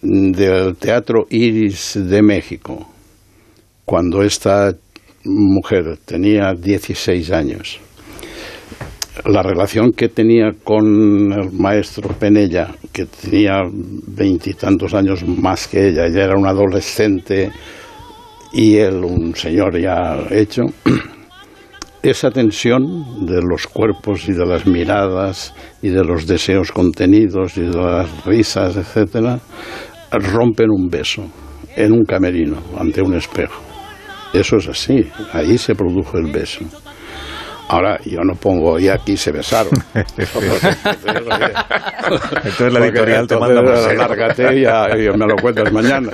del 0.02 0.76
Teatro 0.76 1.26
Iris 1.30 1.98
de 2.08 2.22
México, 2.22 2.88
cuando 3.86 4.22
esta 4.22 4.72
mujer 5.24 5.98
tenía 6.06 6.54
16 6.54 7.32
años, 7.32 7.80
la 9.24 9.42
relación 9.42 9.92
que 9.94 10.10
tenía 10.10 10.52
con 10.64 11.32
el 11.32 11.52
maestro 11.52 12.10
Penella, 12.10 12.76
que 12.92 13.06
tenía 13.06 13.62
veintitantos 13.72 14.94
años 14.94 15.26
más 15.26 15.68
que 15.68 15.88
ella, 15.88 16.06
ella 16.06 16.26
era 16.26 16.38
un 16.38 16.46
adolescente 16.46 17.52
y 18.54 18.76
él 18.76 19.04
un 19.04 19.36
señor 19.36 19.80
ya 19.80 20.18
hecho, 20.30 20.64
esa 22.04 22.30
tensión 22.30 23.26
de 23.26 23.42
los 23.42 23.68
cuerpos 23.68 24.28
y 24.28 24.34
de 24.34 24.46
las 24.46 24.68
miradas 24.68 25.54
y 25.82 25.90
de 25.90 26.04
los 26.04 26.28
deseos 26.28 26.72
contenidos 26.72 27.58
y 27.58 27.62
de 27.62 27.76
las 27.76 28.26
risas, 28.26 28.76
etcétera, 28.76 29.40
rompen 30.12 30.70
un 30.70 30.90
beso 30.90 31.24
en 31.76 31.92
un 31.94 32.04
camerino 32.04 32.58
ante 32.78 33.02
un 33.02 33.16
espejo. 33.16 33.62
Eso 34.34 34.58
es 34.58 34.68
así, 34.68 35.06
ahí 35.32 35.58
se 35.58 35.74
produjo 35.76 36.18
el 36.18 36.32
beso. 36.32 36.66
Ahora, 37.68 38.00
yo 38.06 38.20
no 38.24 38.36
pongo, 38.36 38.80
y 38.80 38.88
aquí 38.90 39.18
se 39.18 39.32
besaron. 39.32 39.74
Entonces 42.44 42.74
la 42.74 42.86
editorial 42.86 43.28
te 43.28 43.38
manda 43.38 43.62
más. 43.62 43.96
lárgate 43.96 44.58
y 44.58 44.62
ya- 44.62 44.88
y 44.98 45.10
me 45.18 45.26
lo 45.26 45.36
cuentas 45.42 45.72
mañana. 45.72 46.12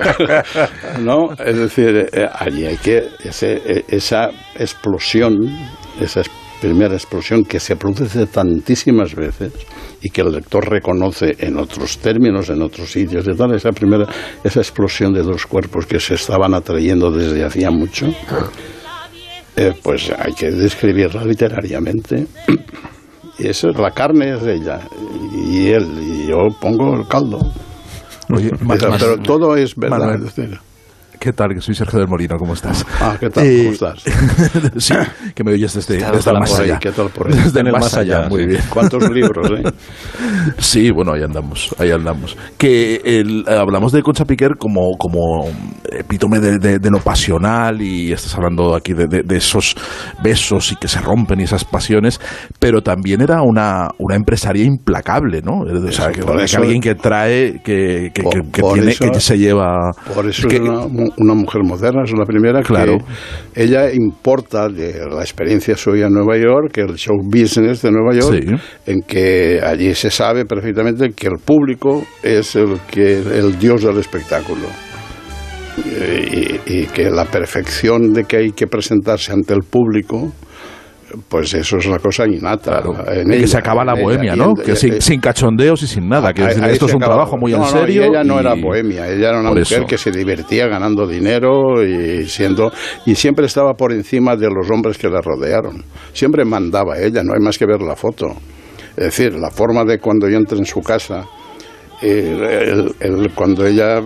¿No? 1.00 1.32
Es 1.32 1.56
decir, 1.56 2.08
eh, 2.12 2.26
allí 2.32 2.64
hay 2.66 2.76
que, 2.78 3.08
ese- 3.24 3.60
eh, 3.66 3.84
esa 3.88 4.30
explosión, 4.58 5.36
esa 6.00 6.20
es- 6.22 6.30
primera 6.60 6.94
explosión 6.94 7.44
que 7.44 7.58
se 7.58 7.74
produce 7.74 8.24
tantísimas 8.26 9.16
veces 9.16 9.52
y 10.00 10.10
que 10.10 10.20
el 10.20 10.30
lector 10.30 10.70
reconoce 10.70 11.34
en 11.40 11.58
otros 11.58 11.98
términos, 11.98 12.50
en 12.50 12.62
otros 12.62 12.88
sitios 12.92 13.26
y 13.26 13.36
tal, 13.36 13.52
esa 13.54 13.72
primera, 13.72 14.06
esa 14.44 14.60
explosión 14.60 15.12
de 15.12 15.22
dos 15.22 15.44
cuerpos 15.46 15.86
que 15.86 15.98
se 15.98 16.14
estaban 16.14 16.54
atrayendo 16.54 17.10
desde 17.10 17.44
hacía 17.44 17.72
mucho, 17.72 18.06
eh, 19.56 19.72
pues 19.82 20.10
hay 20.18 20.32
que 20.34 20.50
describirla 20.50 21.24
literariamente. 21.24 22.26
Y 23.38 23.46
eso 23.48 23.70
es 23.70 23.78
la 23.78 23.90
carne 23.90 24.34
es 24.34 24.42
de 24.42 24.54
ella 24.54 24.80
y 25.32 25.68
él 25.68 25.86
y 26.00 26.26
yo 26.28 26.48
pongo 26.60 26.94
el 26.94 27.06
caldo. 27.08 27.38
Oye, 28.34 28.50
pero, 28.68 29.18
todo 29.18 29.56
es 29.56 29.74
verdad. 29.76 29.98
Manuel, 29.98 30.58
¿Qué 31.22 31.32
tal? 31.32 31.54
Que 31.54 31.60
soy 31.60 31.76
Sergio 31.76 32.00
del 32.00 32.08
Molino, 32.08 32.36
¿cómo 32.36 32.54
estás? 32.54 32.84
Ah, 33.00 33.16
¿qué 33.20 33.30
tal? 33.30 33.46
Eh, 33.46 33.58
¿Cómo 33.58 33.72
estás? 33.74 34.02
sí, 34.78 34.92
que 35.36 35.44
me 35.44 35.52
oyes 35.52 35.72
desde, 35.72 35.98
¿Qué 35.98 36.02
tal 36.02 36.16
desde 36.16 36.30
el 36.32 36.38
más 36.40 36.58
ahí? 36.58 36.64
allá. 36.64 36.78
¿Qué 36.80 36.90
tal 36.90 37.10
por 37.10 37.28
ahí? 37.28 37.34
Desde 37.38 37.60
el 37.60 37.70
más 37.70 37.94
allá, 37.96 38.28
muy 38.28 38.40
sí. 38.40 38.46
bien. 38.48 38.62
¿Cuántos 38.68 39.08
libros, 39.08 39.48
eh? 39.52 39.62
Sí, 40.58 40.90
bueno, 40.90 41.12
ahí 41.12 41.22
andamos, 41.22 41.72
ahí 41.78 41.92
andamos. 41.92 42.36
Que 42.58 42.96
el- 43.04 43.44
hablamos 43.48 43.92
de 43.92 44.02
Concha 44.02 44.24
Piquer 44.24 44.56
como, 44.58 44.96
como 44.98 45.46
epítome 45.92 46.40
de, 46.40 46.58
de- 46.58 46.78
de 46.80 46.90
lo 46.90 46.98
pasional 46.98 47.80
y 47.80 48.10
estás 48.12 48.34
hablando 48.34 48.74
aquí 48.74 48.92
de, 48.92 49.06
de- 49.06 49.36
esos 49.36 49.76
besos 50.24 50.72
y 50.72 50.76
que 50.76 50.88
se 50.88 51.00
rompen 51.00 51.38
y 51.38 51.44
esas 51.44 51.64
pasiones, 51.64 52.20
pero 52.58 52.82
también 52.82 53.20
era 53.20 53.42
una, 53.42 53.90
una 53.98 54.16
empresaria 54.16 54.64
implacable, 54.64 55.40
¿no? 55.40 55.60
O 55.60 55.92
sea, 55.92 56.10
que, 56.10 56.22
por 56.22 56.38
que 56.38 56.44
eso- 56.44 56.58
alguien 56.58 56.80
que 56.80 56.96
trae, 56.96 57.60
que, 57.62 58.10
que, 58.12 58.22
Por- 58.24 58.32
que- 58.42 58.50
que 58.50 58.60
por 58.62 58.74
tiene, 58.74 58.90
eso- 58.90 59.04
que 59.08 59.20
se 59.20 59.38
lleva... 59.38 59.92
Por 60.12 60.28
eso 60.28 60.48
que- 60.48 60.56
es 60.56 60.60
una, 60.62 60.86
una 61.18 61.34
mujer 61.34 61.62
moderna, 61.64 62.02
es 62.04 62.12
la 62.12 62.24
primera 62.24 62.62
Claro. 62.62 62.98
que 63.54 63.62
ella 63.64 63.92
importa 63.92 64.68
de 64.68 65.06
la 65.08 65.20
experiencia 65.20 65.76
suya 65.76 66.06
en 66.06 66.14
Nueva 66.14 66.36
York, 66.38 66.78
el 66.78 66.96
show 66.96 67.16
business 67.22 67.82
de 67.82 67.90
Nueva 67.90 68.14
York, 68.14 68.60
en 68.86 69.02
que 69.02 69.60
allí 69.62 69.94
se 69.94 70.10
sabe 70.10 70.44
perfectamente 70.44 71.10
que 71.12 71.26
el 71.26 71.38
público 71.44 72.04
es 72.22 72.56
el 72.56 72.78
que 72.90 73.18
el 73.18 73.58
dios 73.58 73.82
del 73.82 73.98
espectáculo. 73.98 74.66
Y, 75.74 76.60
y 76.66 76.86
que 76.86 77.10
la 77.10 77.24
perfección 77.24 78.12
de 78.12 78.24
que 78.24 78.36
hay 78.36 78.50
que 78.52 78.66
presentarse 78.66 79.32
ante 79.32 79.54
el 79.54 79.60
público 79.62 80.30
pues 81.28 81.54
eso 81.54 81.76
es 81.78 81.86
la 81.86 81.98
cosa 81.98 82.26
innata 82.26 82.82
en 83.08 83.26
y 83.28 83.30
que 83.30 83.36
ella, 83.38 83.46
se 83.46 83.58
acaba 83.58 83.84
la 83.84 83.92
ella. 83.92 84.02
bohemia, 84.02 84.36
¿no? 84.36 84.54
Que 84.54 84.74
sin, 84.76 84.94
eh, 84.94 85.00
sin 85.00 85.20
cachondeos 85.20 85.82
y 85.82 85.86
sin 85.86 86.08
nada. 86.08 86.32
Que 86.32 86.42
Ahí- 86.42 86.48
decir, 86.48 86.64
ahí 86.64 86.72
esto 86.72 86.86
es 86.86 86.94
un 86.94 87.00
trabajo 87.00 87.36
muy 87.36 87.52
No, 87.52 87.58
en 87.58 87.62
no, 87.62 87.68
serio. 87.68 88.02
y 88.04 88.08
ella 88.08 88.24
no 88.24 88.38
era 88.40 88.54
bohemia, 88.54 89.08
ella 89.08 89.28
era 89.30 89.40
una 89.40 89.50
Por 89.50 89.58
mujer 89.60 89.78
eso. 89.78 89.86
que 89.86 89.98
se 89.98 90.10
divertía 90.10 90.66
ganando 90.68 91.06
dinero 91.06 91.82
y 91.84 92.26
siendo 92.28 92.72
y 93.06 93.14
siempre 93.14 93.46
estaba 93.46 93.74
por 93.74 93.92
encima 93.92 94.36
de 94.36 94.48
los 94.48 94.70
hombres 94.70 94.98
que 94.98 95.08
la 95.08 95.20
rodearon. 95.20 95.84
Siempre 96.12 96.44
mandaba 96.44 96.98
ella, 96.98 97.22
no 97.22 97.32
hay 97.34 97.40
más 97.40 97.58
que 97.58 97.66
ver 97.66 97.80
la 97.82 97.96
foto. 97.96 98.26
Es 98.96 99.04
decir, 99.04 99.34
la 99.34 99.50
forma 99.50 99.84
de 99.84 99.98
cuando 99.98 100.28
yo 100.28 100.36
entré 100.36 100.58
en 100.58 100.66
su 100.66 100.80
casa, 100.80 101.24
el- 102.02 102.42
el- 102.42 102.94
el- 103.00 103.30
cuando 103.34 103.64
ella 103.66 104.02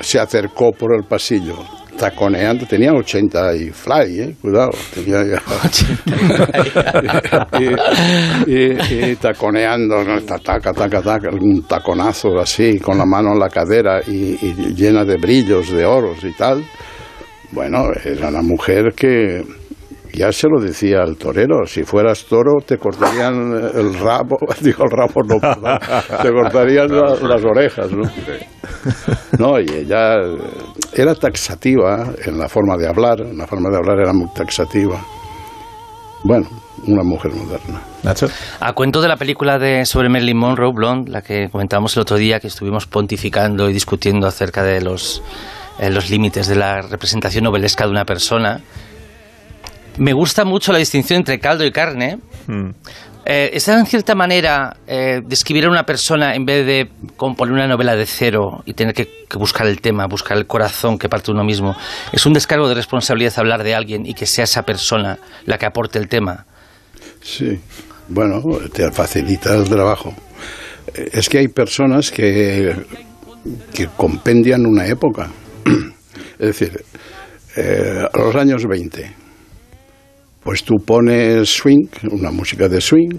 se 0.00 0.18
acercó 0.20 0.72
por 0.72 0.94
el 0.94 1.04
pasillo 1.04 1.56
taconeando, 1.96 2.66
tenía 2.66 2.92
80 2.92 3.56
y 3.56 3.70
fly, 3.70 4.20
eh, 4.20 4.34
cuidado, 4.40 4.70
tenía 4.94 5.24
ya 5.24 5.42
y, 8.46 8.50
y- 8.50 9.10
y 9.12 9.16
taconeando, 9.16 9.96
taca, 10.42 10.72
taca, 10.72 11.02
taca, 11.02 11.30
un 11.30 11.66
taconazo 11.66 12.38
así, 12.38 12.78
con 12.78 12.98
la 12.98 13.06
mano 13.06 13.32
en 13.32 13.38
la 13.38 13.48
cadera 13.48 14.00
y, 14.06 14.38
y 14.40 14.74
llena 14.74 15.04
de 15.04 15.16
brillos, 15.16 15.70
de 15.70 15.84
oros 15.84 16.22
y 16.24 16.32
tal. 16.32 16.64
Bueno, 17.52 17.86
era 18.04 18.28
una 18.28 18.42
mujer 18.42 18.92
que, 18.96 19.42
ya 20.14 20.30
se 20.32 20.46
lo 20.48 20.60
decía 20.60 21.00
al 21.02 21.16
torero, 21.16 21.66
si 21.66 21.82
fueras 21.84 22.24
toro 22.24 22.60
te 22.66 22.78
cortarían 22.78 23.52
el 23.74 23.94
rabo, 23.98 24.36
digo 24.60 24.84
el 24.84 24.90
rabo 24.90 25.22
no, 25.26 25.38
perdón, 25.38 25.78
te 26.22 26.30
cortarían 26.32 26.88
la- 26.90 27.16
las 27.28 27.44
orejas, 27.44 27.90
¿no? 27.92 28.02
No, 29.38 29.58
y 29.60 29.64
ella 29.68 30.16
era 30.94 31.14
taxativa 31.14 32.12
en 32.24 32.38
la 32.38 32.48
forma 32.48 32.76
de 32.76 32.88
hablar, 32.88 33.20
en 33.20 33.36
la 33.38 33.46
forma 33.46 33.70
de 33.70 33.76
hablar 33.76 33.98
era 34.00 34.12
muy 34.12 34.28
taxativa. 34.34 35.00
Bueno, 36.22 36.48
una 36.86 37.02
mujer 37.02 37.32
moderna. 37.34 37.82
Nacho. 38.02 38.28
A 38.60 38.72
cuento 38.72 39.02
de 39.02 39.08
la 39.08 39.16
película 39.16 39.58
de 39.58 39.84
sobre 39.84 40.08
Marilyn 40.08 40.38
Monroe, 40.38 40.72
Blonde, 40.72 41.10
la 41.10 41.20
que 41.22 41.48
comentábamos 41.50 41.96
el 41.96 42.02
otro 42.02 42.16
día, 42.16 42.40
que 42.40 42.46
estuvimos 42.46 42.86
pontificando 42.86 43.68
y 43.68 43.72
discutiendo 43.74 44.26
acerca 44.26 44.62
de 44.62 44.80
los, 44.80 45.22
eh, 45.78 45.90
los 45.90 46.08
límites 46.10 46.46
de 46.48 46.56
la 46.56 46.80
representación 46.82 47.44
novelesca 47.44 47.84
de 47.84 47.90
una 47.90 48.04
persona. 48.04 48.60
Me 49.98 50.12
gusta 50.12 50.44
mucho 50.44 50.72
la 50.72 50.78
distinción 50.78 51.18
entre 51.18 51.38
caldo 51.38 51.64
y 51.64 51.70
carne. 51.70 52.18
Eh, 53.26 53.50
¿Está 53.54 53.78
en 53.78 53.86
cierta 53.86 54.14
manera 54.14 54.76
eh, 54.86 55.20
describir 55.26 55.64
a 55.64 55.70
una 55.70 55.84
persona 55.84 56.34
en 56.34 56.44
vez 56.44 56.66
de 56.66 56.90
componer 57.16 57.54
una 57.54 57.66
novela 57.66 57.96
de 57.96 58.04
cero 58.04 58.62
y 58.66 58.74
tener 58.74 58.92
que, 58.92 59.06
que 59.28 59.38
buscar 59.38 59.66
el 59.66 59.80
tema, 59.80 60.06
buscar 60.06 60.36
el 60.36 60.46
corazón 60.46 60.98
que 60.98 61.08
parte 61.08 61.30
uno 61.30 61.42
mismo? 61.42 61.74
¿Es 62.12 62.26
un 62.26 62.34
descargo 62.34 62.68
de 62.68 62.74
responsabilidad 62.74 63.32
hablar 63.38 63.62
de 63.62 63.74
alguien 63.74 64.04
y 64.04 64.12
que 64.14 64.26
sea 64.26 64.44
esa 64.44 64.62
persona 64.64 65.18
la 65.46 65.56
que 65.56 65.64
aporte 65.64 65.98
el 65.98 66.08
tema? 66.08 66.44
Sí, 67.22 67.58
bueno, 68.08 68.42
te 68.72 68.90
facilita 68.92 69.54
el 69.54 69.68
trabajo. 69.68 70.14
Eh, 70.94 71.08
Es 71.14 71.28
que 71.30 71.38
hay 71.38 71.48
personas 71.48 72.10
que, 72.10 72.74
que 73.72 73.88
compendian 73.96 74.66
una 74.66 74.86
época. 74.86 75.30
Es 76.38 76.58
decir, 76.58 76.84
eh, 77.56 78.02
los 78.12 78.34
años 78.34 78.66
20, 78.66 79.14
pues 80.44 80.62
tú 80.62 80.74
pones 80.84 81.48
swing, 81.48 81.88
una 82.10 82.30
música 82.30 82.68
de 82.68 82.80
swing, 82.80 83.18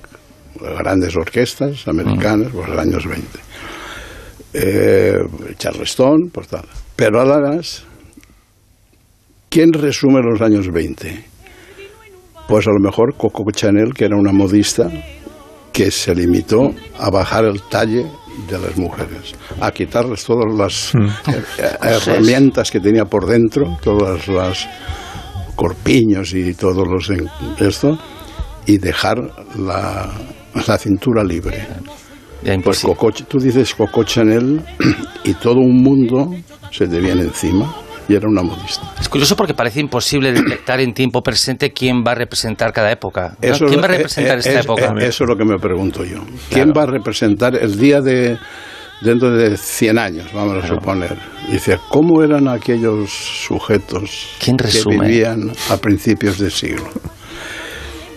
grandes 0.77 1.15
orquestas 1.17 1.87
americanas, 1.87 2.49
pues 2.53 2.69
los 2.69 2.77
años 2.77 3.05
20. 3.05 3.27
Eh, 4.53 5.17
Charleston, 5.57 6.29
pues 6.31 6.47
tal. 6.47 6.65
Pero 6.95 7.19
a 7.19 7.25
la 7.25 7.39
vez, 7.49 7.83
¿quién 9.49 9.73
resume 9.73 10.21
los 10.21 10.39
años 10.39 10.67
20? 10.71 11.25
Pues 12.47 12.67
a 12.67 12.71
lo 12.71 12.79
mejor 12.79 13.15
Coco 13.17 13.43
Chanel, 13.51 13.93
que 13.93 14.05
era 14.05 14.15
una 14.15 14.31
modista 14.31 14.87
que 15.73 15.91
se 15.91 16.15
limitó 16.15 16.73
a 16.99 17.09
bajar 17.09 17.45
el 17.45 17.61
talle 17.63 18.05
de 18.49 18.59
las 18.59 18.77
mujeres, 18.77 19.33
a 19.59 19.71
quitarles 19.71 20.23
todas 20.23 20.53
las 20.53 20.93
eh, 20.95 21.77
herramientas 21.81 22.69
que 22.69 22.79
tenía 22.79 23.05
por 23.05 23.25
dentro, 23.25 23.77
todas 23.81 24.27
las 24.27 24.67
corpiños 25.55 26.33
y 26.33 26.53
todos 26.53 26.87
los 26.87 27.09
esto, 27.59 27.97
y 28.65 28.77
dejar 28.77 29.17
la, 29.57 30.09
la 30.67 30.77
cintura 30.77 31.23
libre. 31.23 31.65
Pues 32.63 32.81
Coco, 32.81 33.11
tú 33.11 33.39
dices 33.39 33.73
Coco 33.73 34.03
Chanel 34.03 34.61
y 35.23 35.33
todo 35.33 35.55
un 35.55 35.81
mundo 35.81 36.31
se 36.71 36.87
te 36.87 36.99
viene 36.99 37.23
encima 37.23 37.73
y 38.07 38.13
era 38.13 38.27
una 38.27 38.43
modista. 38.43 38.93
Es 39.01 39.09
curioso 39.09 39.35
porque 39.35 39.55
parece 39.55 39.79
imposible 39.79 40.31
detectar 40.31 40.79
en 40.79 40.93
tiempo 40.93 41.23
presente 41.23 41.71
quién 41.71 42.03
va 42.05 42.11
a 42.11 42.15
representar 42.15 42.71
cada 42.71 42.91
época. 42.91 43.35
¿no? 43.41 43.49
Eso 43.49 43.65
¿Quién 43.65 43.81
va 43.81 43.85
a 43.85 43.87
representar 43.87 44.35
eh, 44.35 44.39
esta 44.41 44.59
es- 44.59 44.65
época? 44.65 44.93
eh, 44.99 45.07
Eso 45.07 45.23
es 45.23 45.29
lo 45.29 45.35
que 45.35 45.45
me 45.45 45.57
pregunto 45.57 46.03
yo. 46.05 46.19
¿Quién 46.51 46.71
va 46.71 46.83
a 46.83 46.85
representar 46.85 47.55
el 47.55 47.79
día 47.79 48.01
de 48.01 48.37
dentro 49.01 49.31
de 49.31 49.57
100 49.57 49.97
años, 49.97 50.33
vamos 50.33 50.63
a 50.63 50.67
suponer? 50.67 51.17
Dice, 51.51 51.79
¿cómo 51.89 52.23
eran 52.23 52.47
aquellos 52.47 53.09
sujetos 53.11 54.35
¿Quién 54.39 54.57
que 54.57 54.83
vivían 54.87 55.51
a 55.69 55.77
principios 55.77 56.39
de 56.39 56.49
siglo? 56.49 56.89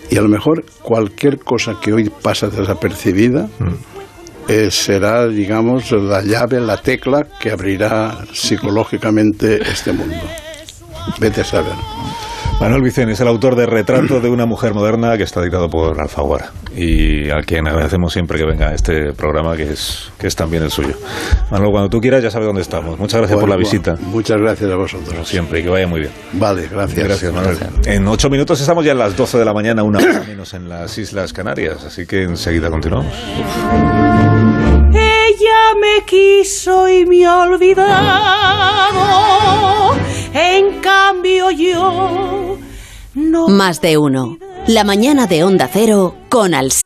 Y 0.09 0.17
a 0.17 0.21
lo 0.21 0.29
mejor 0.29 0.65
cualquier 0.81 1.39
cosa 1.39 1.73
que 1.79 1.93
hoy 1.93 2.09
pasa 2.09 2.47
desapercibida 2.47 3.47
eh, 4.47 4.71
será, 4.71 5.27
digamos, 5.27 5.91
la 5.91 6.23
llave, 6.23 6.59
la 6.59 6.77
tecla 6.77 7.27
que 7.39 7.51
abrirá 7.51 8.25
psicológicamente 8.33 9.61
este 9.61 9.93
mundo. 9.93 10.17
Vete 11.19 11.41
a 11.41 11.45
saber. 11.45 11.75
Manuel 12.59 12.81
Vicente 12.81 13.13
es 13.13 13.19
el 13.21 13.27
autor 13.29 13.55
de 13.55 13.65
Retrato 13.65 14.19
de 14.19 14.29
una 14.29 14.45
mujer 14.45 14.73
moderna 14.73 15.15
que 15.17 15.23
está 15.23 15.41
editado 15.41 15.69
por 15.69 15.99
Alfaguara 15.99 16.51
y 16.75 17.29
a 17.29 17.41
quien 17.41 17.67
agradecemos 17.67 18.11
siempre 18.11 18.37
que 18.37 18.45
venga 18.45 18.67
a 18.69 18.75
este 18.75 19.13
programa 19.13 19.55
que 19.55 19.71
es, 19.71 20.11
que 20.17 20.27
es 20.27 20.35
también 20.35 20.63
el 20.63 20.69
suyo. 20.69 20.95
Manuel, 21.51 21.71
cuando 21.71 21.89
tú 21.89 22.01
quieras 22.01 22.21
ya 22.21 22.29
sabes 22.29 22.47
dónde 22.47 22.61
estamos. 22.61 22.99
Muchas 22.99 23.19
gracias 23.19 23.39
por 23.39 23.47
la 23.47 23.55
Bueno, 23.55 23.69
visita. 23.69 23.95
Muchas 24.01 24.37
gracias 24.39 24.69
a 24.69 24.75
vosotros. 24.75 25.09
Como 25.09 25.23
siempre, 25.25 25.61
y 25.61 25.63
que 25.63 25.69
vaya 25.69 25.87
muy 25.87 26.01
bien. 26.01 26.11
Vale, 26.33 26.67
gracias. 26.69 27.07
Gracias, 27.07 27.33
Manuel. 27.33 27.57
En 27.85 28.05
ocho 28.07 28.29
minutos 28.29 28.59
estamos 28.59 28.83
ya 28.83 28.91
en 28.91 28.99
las 28.99 29.15
12 29.15 29.37
de 29.37 29.45
la 29.45 29.53
mañana, 29.53 29.81
una 29.83 29.99
hora 29.99 30.23
menos 30.27 30.53
en 30.53 30.67
las 30.67 30.97
Islas 30.97 31.31
Canarias, 31.31 31.85
así 31.85 32.05
que 32.05 32.23
enseguida 32.23 32.69
continuamos. 32.69 33.13
Ella 34.91 35.75
me 35.79 36.05
quiso 36.05 36.89
y 36.89 37.05
me 37.05 37.25
ha 37.25 37.37
olvidado. 37.37 39.28
En 40.59 40.81
cambio 40.81 41.51
yo 41.51 42.57
no. 43.13 43.47
Más 43.47 43.79
de 43.79 43.97
uno. 43.97 44.37
La 44.67 44.83
mañana 44.83 45.25
de 45.25 45.45
Onda 45.45 45.69
Cero 45.71 46.15
con 46.27 46.53
Alsina. 46.53 46.81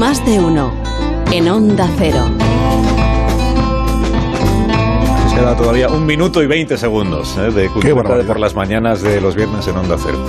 Más 0.00 0.26
de 0.26 0.40
uno. 0.40 0.72
En 1.30 1.48
Onda 1.48 1.88
Cero. 1.96 2.24
Queda 5.36 5.54
todavía 5.56 5.88
un 5.88 6.06
minuto 6.06 6.42
y 6.42 6.46
20 6.46 6.78
segundos 6.78 7.36
¿eh? 7.36 7.50
de 7.50 7.68
cultura 7.68 7.94
barbaridad. 7.94 8.26
por 8.26 8.40
las 8.40 8.54
mañanas 8.54 9.02
de 9.02 9.20
los 9.20 9.34
viernes 9.36 9.66
en 9.68 9.76
Onda 9.76 9.96
Cero. 10.02 10.24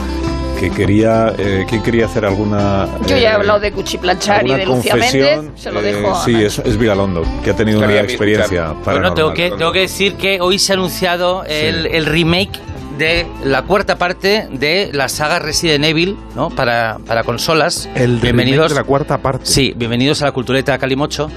Que 0.59 0.69
quería, 0.71 1.33
eh, 1.37 1.65
¿Quién 1.69 1.81
quería 1.83 2.05
hacer 2.07 2.25
alguna... 2.25 2.87
Yo 3.03 3.09
ya 3.09 3.17
he 3.17 3.21
eh, 3.23 3.27
hablado 3.27 3.59
de 3.59 3.71
Cuchiplanchar 3.71 4.45
y 4.47 4.53
de 4.53 4.65
Lucia? 4.65 4.95
Méndez, 4.95 5.51
se 5.55 5.71
lo 5.71 5.79
Eh, 5.81 5.83
dejo 5.93 6.11
a 6.15 6.25
Sí, 6.25 6.33
Nacho. 6.33 6.45
es, 6.47 6.59
es 6.59 6.77
Vigalondo, 6.77 7.23
que 7.43 7.51
ha 7.51 7.55
tenido 7.55 7.77
una 7.77 7.87
Quería 7.87 8.01
experiencia 8.01 8.63
escuchar. 8.65 8.83
paranormal. 8.83 9.01
Bueno, 9.01 9.15
tengo 9.15 9.33
que, 9.33 9.55
tengo 9.57 9.71
que 9.71 9.79
decir 9.81 10.15
que 10.15 10.41
hoy 10.41 10.57
se 10.59 10.73
ha 10.73 10.75
anunciado 10.75 11.43
el, 11.45 11.85
el 11.85 12.05
remake 12.07 12.59
de 12.97 13.27
la 13.45 13.61
cuarta 13.61 13.97
parte 13.99 14.47
de 14.51 14.89
la 14.91 15.07
saga 15.09 15.37
Resident 15.39 15.85
Evil, 15.85 16.17
¿no? 16.35 16.49
Para, 16.49 16.97
para 17.05 17.23
consolas. 17.23 17.87
El 17.93 18.17
bienvenidos 18.17 18.57
remake 18.57 18.69
de 18.69 18.75
la 18.75 18.83
cuarta 18.83 19.17
parte. 19.19 19.45
Sí, 19.45 19.73
bienvenidos 19.77 20.21
a 20.23 20.25
la 20.25 20.31
cultureta 20.31 20.75
Calimocho. 20.79 21.29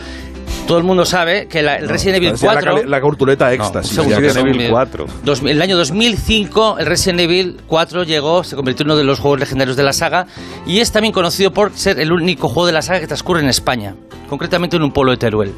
Todo 0.70 0.78
el 0.78 0.84
mundo 0.84 1.04
sabe 1.04 1.48
que 1.48 1.62
la- 1.62 1.76
el 1.76 1.88
Resident 1.88 2.18
Evil 2.18 2.28
Parecía 2.30 2.48
la 2.48 2.54
4 2.60 2.74
cali- 2.76 2.88
La, 2.88 3.00
cultureta 3.00 3.46
No, 3.46 3.50
éxtasis. 3.52 3.98
Evil 3.98 4.68
4. 4.70 5.06
Dos- 5.24 5.42
el 5.42 5.60
año 5.60 5.76
2005, 5.76 6.78
el 6.78 6.86
Resident 6.86 7.20
Evil 7.20 7.56
4 7.66 8.04
llegó, 8.04 8.44
se 8.44 8.54
convirtió 8.56 8.84
en 8.84 8.90
uno 8.90 8.96
de 8.96 9.02
los 9.04 9.18
juegos 9.18 9.40
legendarios 9.40 9.76
de 9.76 9.82
la 9.82 9.92
saga 9.92 10.26
y 10.66 10.78
es 10.78 10.92
también 10.92 11.12
conocido 11.12 11.52
por 11.52 11.72
ser 11.74 11.98
el 11.98 12.12
único 12.12 12.48
juego 12.48 12.66
de 12.66 12.72
la 12.72 12.82
saga 12.82 13.00
que 13.00 13.06
transcurre 13.08 13.40
en 13.40 13.48
España, 13.48 13.96
concretamente 14.28 14.76
en 14.76 14.82
un 14.84 14.92
pueblo 14.92 15.10
de 15.10 15.18
Teruel. 15.18 15.52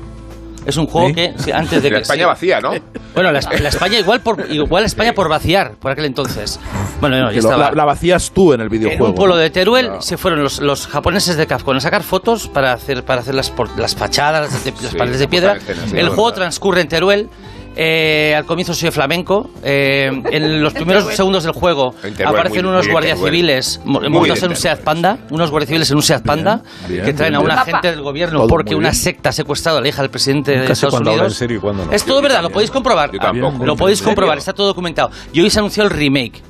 Es 0.65 0.77
un 0.77 0.87
juego 0.87 1.09
¿Sí? 1.09 1.15
que 1.15 1.35
sí, 1.39 1.51
antes 1.51 1.83
de 1.83 1.91
La 1.91 1.97
que 1.97 2.03
España 2.03 2.23
sí. 2.23 2.27
vacía, 2.27 2.61
¿no? 2.61 2.71
Bueno, 3.15 3.33
la, 3.33 3.41
la 3.41 3.69
España 3.69 3.99
igual 3.99 4.21
por 4.21 4.47
igual 4.51 4.85
España 4.85 5.13
por 5.13 5.29
vaciar 5.29 5.73
por 5.81 5.91
aquel 5.91 6.05
entonces. 6.05 6.61
Bueno, 7.01 7.19
no, 7.19 7.33
ya 7.33 7.39
estaba. 7.39 7.71
la, 7.71 7.73
la 7.73 7.85
vacías 7.85 8.31
tú 8.33 8.53
en 8.53 8.61
el 8.61 8.67
en 8.67 8.71
videojuego. 8.73 9.07
un 9.09 9.15
pueblo 9.15 9.37
de 9.37 9.51
Teruel 9.51 9.87
Claro. 9.87 10.03
se 10.03 10.17
fueron 10.17 10.43
los, 10.43 10.61
los 10.61 10.87
japoneses 10.87 11.37
de 11.37 11.47
Capcom 11.47 11.77
a 11.77 11.81
sacar 11.81 12.03
fotos 12.03 12.47
para 12.49 12.73
hacer 12.73 13.03
para 13.05 13.21
hacer 13.23 13.35
las, 13.35 13.51
por- 13.51 13.77
las 13.79 13.95
fachadas, 13.97 14.53
las, 14.53 14.65
de- 14.65 14.73
las 14.83 14.95
paredes 14.95 15.19
de 15.19 15.29
piedra. 15.29 15.55
el 15.93 16.07
juego 16.09 16.25
verdad. 16.27 16.37
transcurre 16.37 16.81
en 16.83 16.89
Teruel. 16.89 17.29
Eh, 17.77 18.35
al 18.37 18.45
comienzo 18.45 18.75
soy 18.75 18.87
de 18.87 18.93
flamenco. 18.93 19.51
eh, 19.63 20.11
en 20.31 20.63
los 20.63 20.73
primeros 20.75 21.05
segundos 21.15 21.45
del 21.45 21.53
juego 21.53 21.95
aparecen 22.25 22.65
muy- 22.65 22.71
unos 22.71 22.81
muy 22.83 22.87
de 22.87 22.93
guardias 22.93 23.19
civiles 23.19 23.81
montados 23.85 24.41
de 24.41 24.47
en 24.47 24.51
un. 24.53 24.57
Seat 24.57 24.81
Panda, 24.81 25.19
unos 25.31 25.51
guardias 25.51 25.69
civiles 25.69 25.91
en 25.91 25.97
un 25.97 26.03
Seat 26.03 26.23
Panda 26.25 26.63
bien, 26.89 27.05
que 27.05 27.13
traen 27.15 27.35
a 27.35 27.39
bien, 27.39 27.51
un 27.51 27.55
bien. 27.57 27.59
agente 27.59 27.91
del 27.91 28.03
gobierno 28.03 28.39
Todo 28.41 28.49
porque 28.49 28.75
una 28.75 28.91
bien. 28.91 29.01
secta 29.03 29.29
ha 29.31 29.33
secuestrado 29.33 29.79
a 29.79 29.81
la 29.81 29.89
hija 29.89 30.03
del 30.03 30.11
presidente 30.11 30.51
de 30.53 30.57
Nunca 30.59 30.75
sé 30.75 30.87
Estados 30.87 31.07
Unidos. 31.07 31.27
en 31.27 31.31
serio 31.39 31.61
no. 31.73 31.93
Es 31.93 32.05
todo 32.05 32.21
verdad, 32.23 32.43
lo 32.43 32.51
podéis 32.51 32.71
comprobar. 32.71 33.11
Yo 33.13 33.19
tampoco. 33.19 33.65
Lo 33.65 33.77
podéis 33.77 34.03
comprobar, 34.03 34.39
está 34.39 34.53
todo 34.53 34.67
documentado. 34.69 35.11
Y 35.33 35.41
hoy 35.41 35.51
se 35.51 35.59
anunció 35.59 35.83
el 35.85 35.91
remake. 35.91 36.43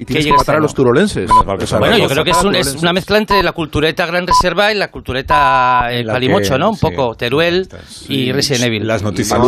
Y 0.00 0.06
tienes 0.06 0.24
que 0.24 0.32
matar 0.32 0.56
a 0.56 0.60
los 0.60 0.72
turolenses. 0.72 1.30
Bueno, 1.78 1.98
yo 1.98 2.08
creo 2.08 2.24
que 2.24 2.30
es, 2.30 2.42
un- 2.42 2.54
es 2.56 2.74
una 2.76 2.94
mezcla 2.94 3.18
entre 3.18 3.42
la 3.42 3.52
cultureta 3.52 4.06
Gran 4.06 4.26
Reserva 4.26 4.72
y 4.72 4.76
la 4.78 4.90
cultureta 4.90 5.88
eh, 5.92 6.02
la 6.02 6.18
que- 6.18 6.58
¿no? 6.58 6.70
Un 6.70 6.76
sí. 6.76 6.80
poco 6.80 7.14
Teruel 7.16 7.68
y 8.08 8.32
Resident 8.32 8.64
Evil. 8.64 8.86
Las 8.86 9.02
noticias. 9.02 9.38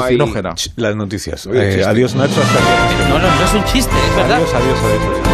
Las 0.77 0.95
noticias. 0.95 1.47
Oye, 1.47 1.81
Eh, 1.81 1.85
adiós, 1.85 2.15
Nacho. 2.15 2.41
Hasta 2.43 3.09
No, 3.09 3.19
no, 3.19 3.35
no 3.35 3.45
es 3.45 3.55
un 3.55 3.65
chiste, 3.65 3.95
es 4.11 4.17
verdad. 4.17 4.37
Adiós, 4.37 4.55
adiós, 4.55 4.79
adiós. 4.79 5.32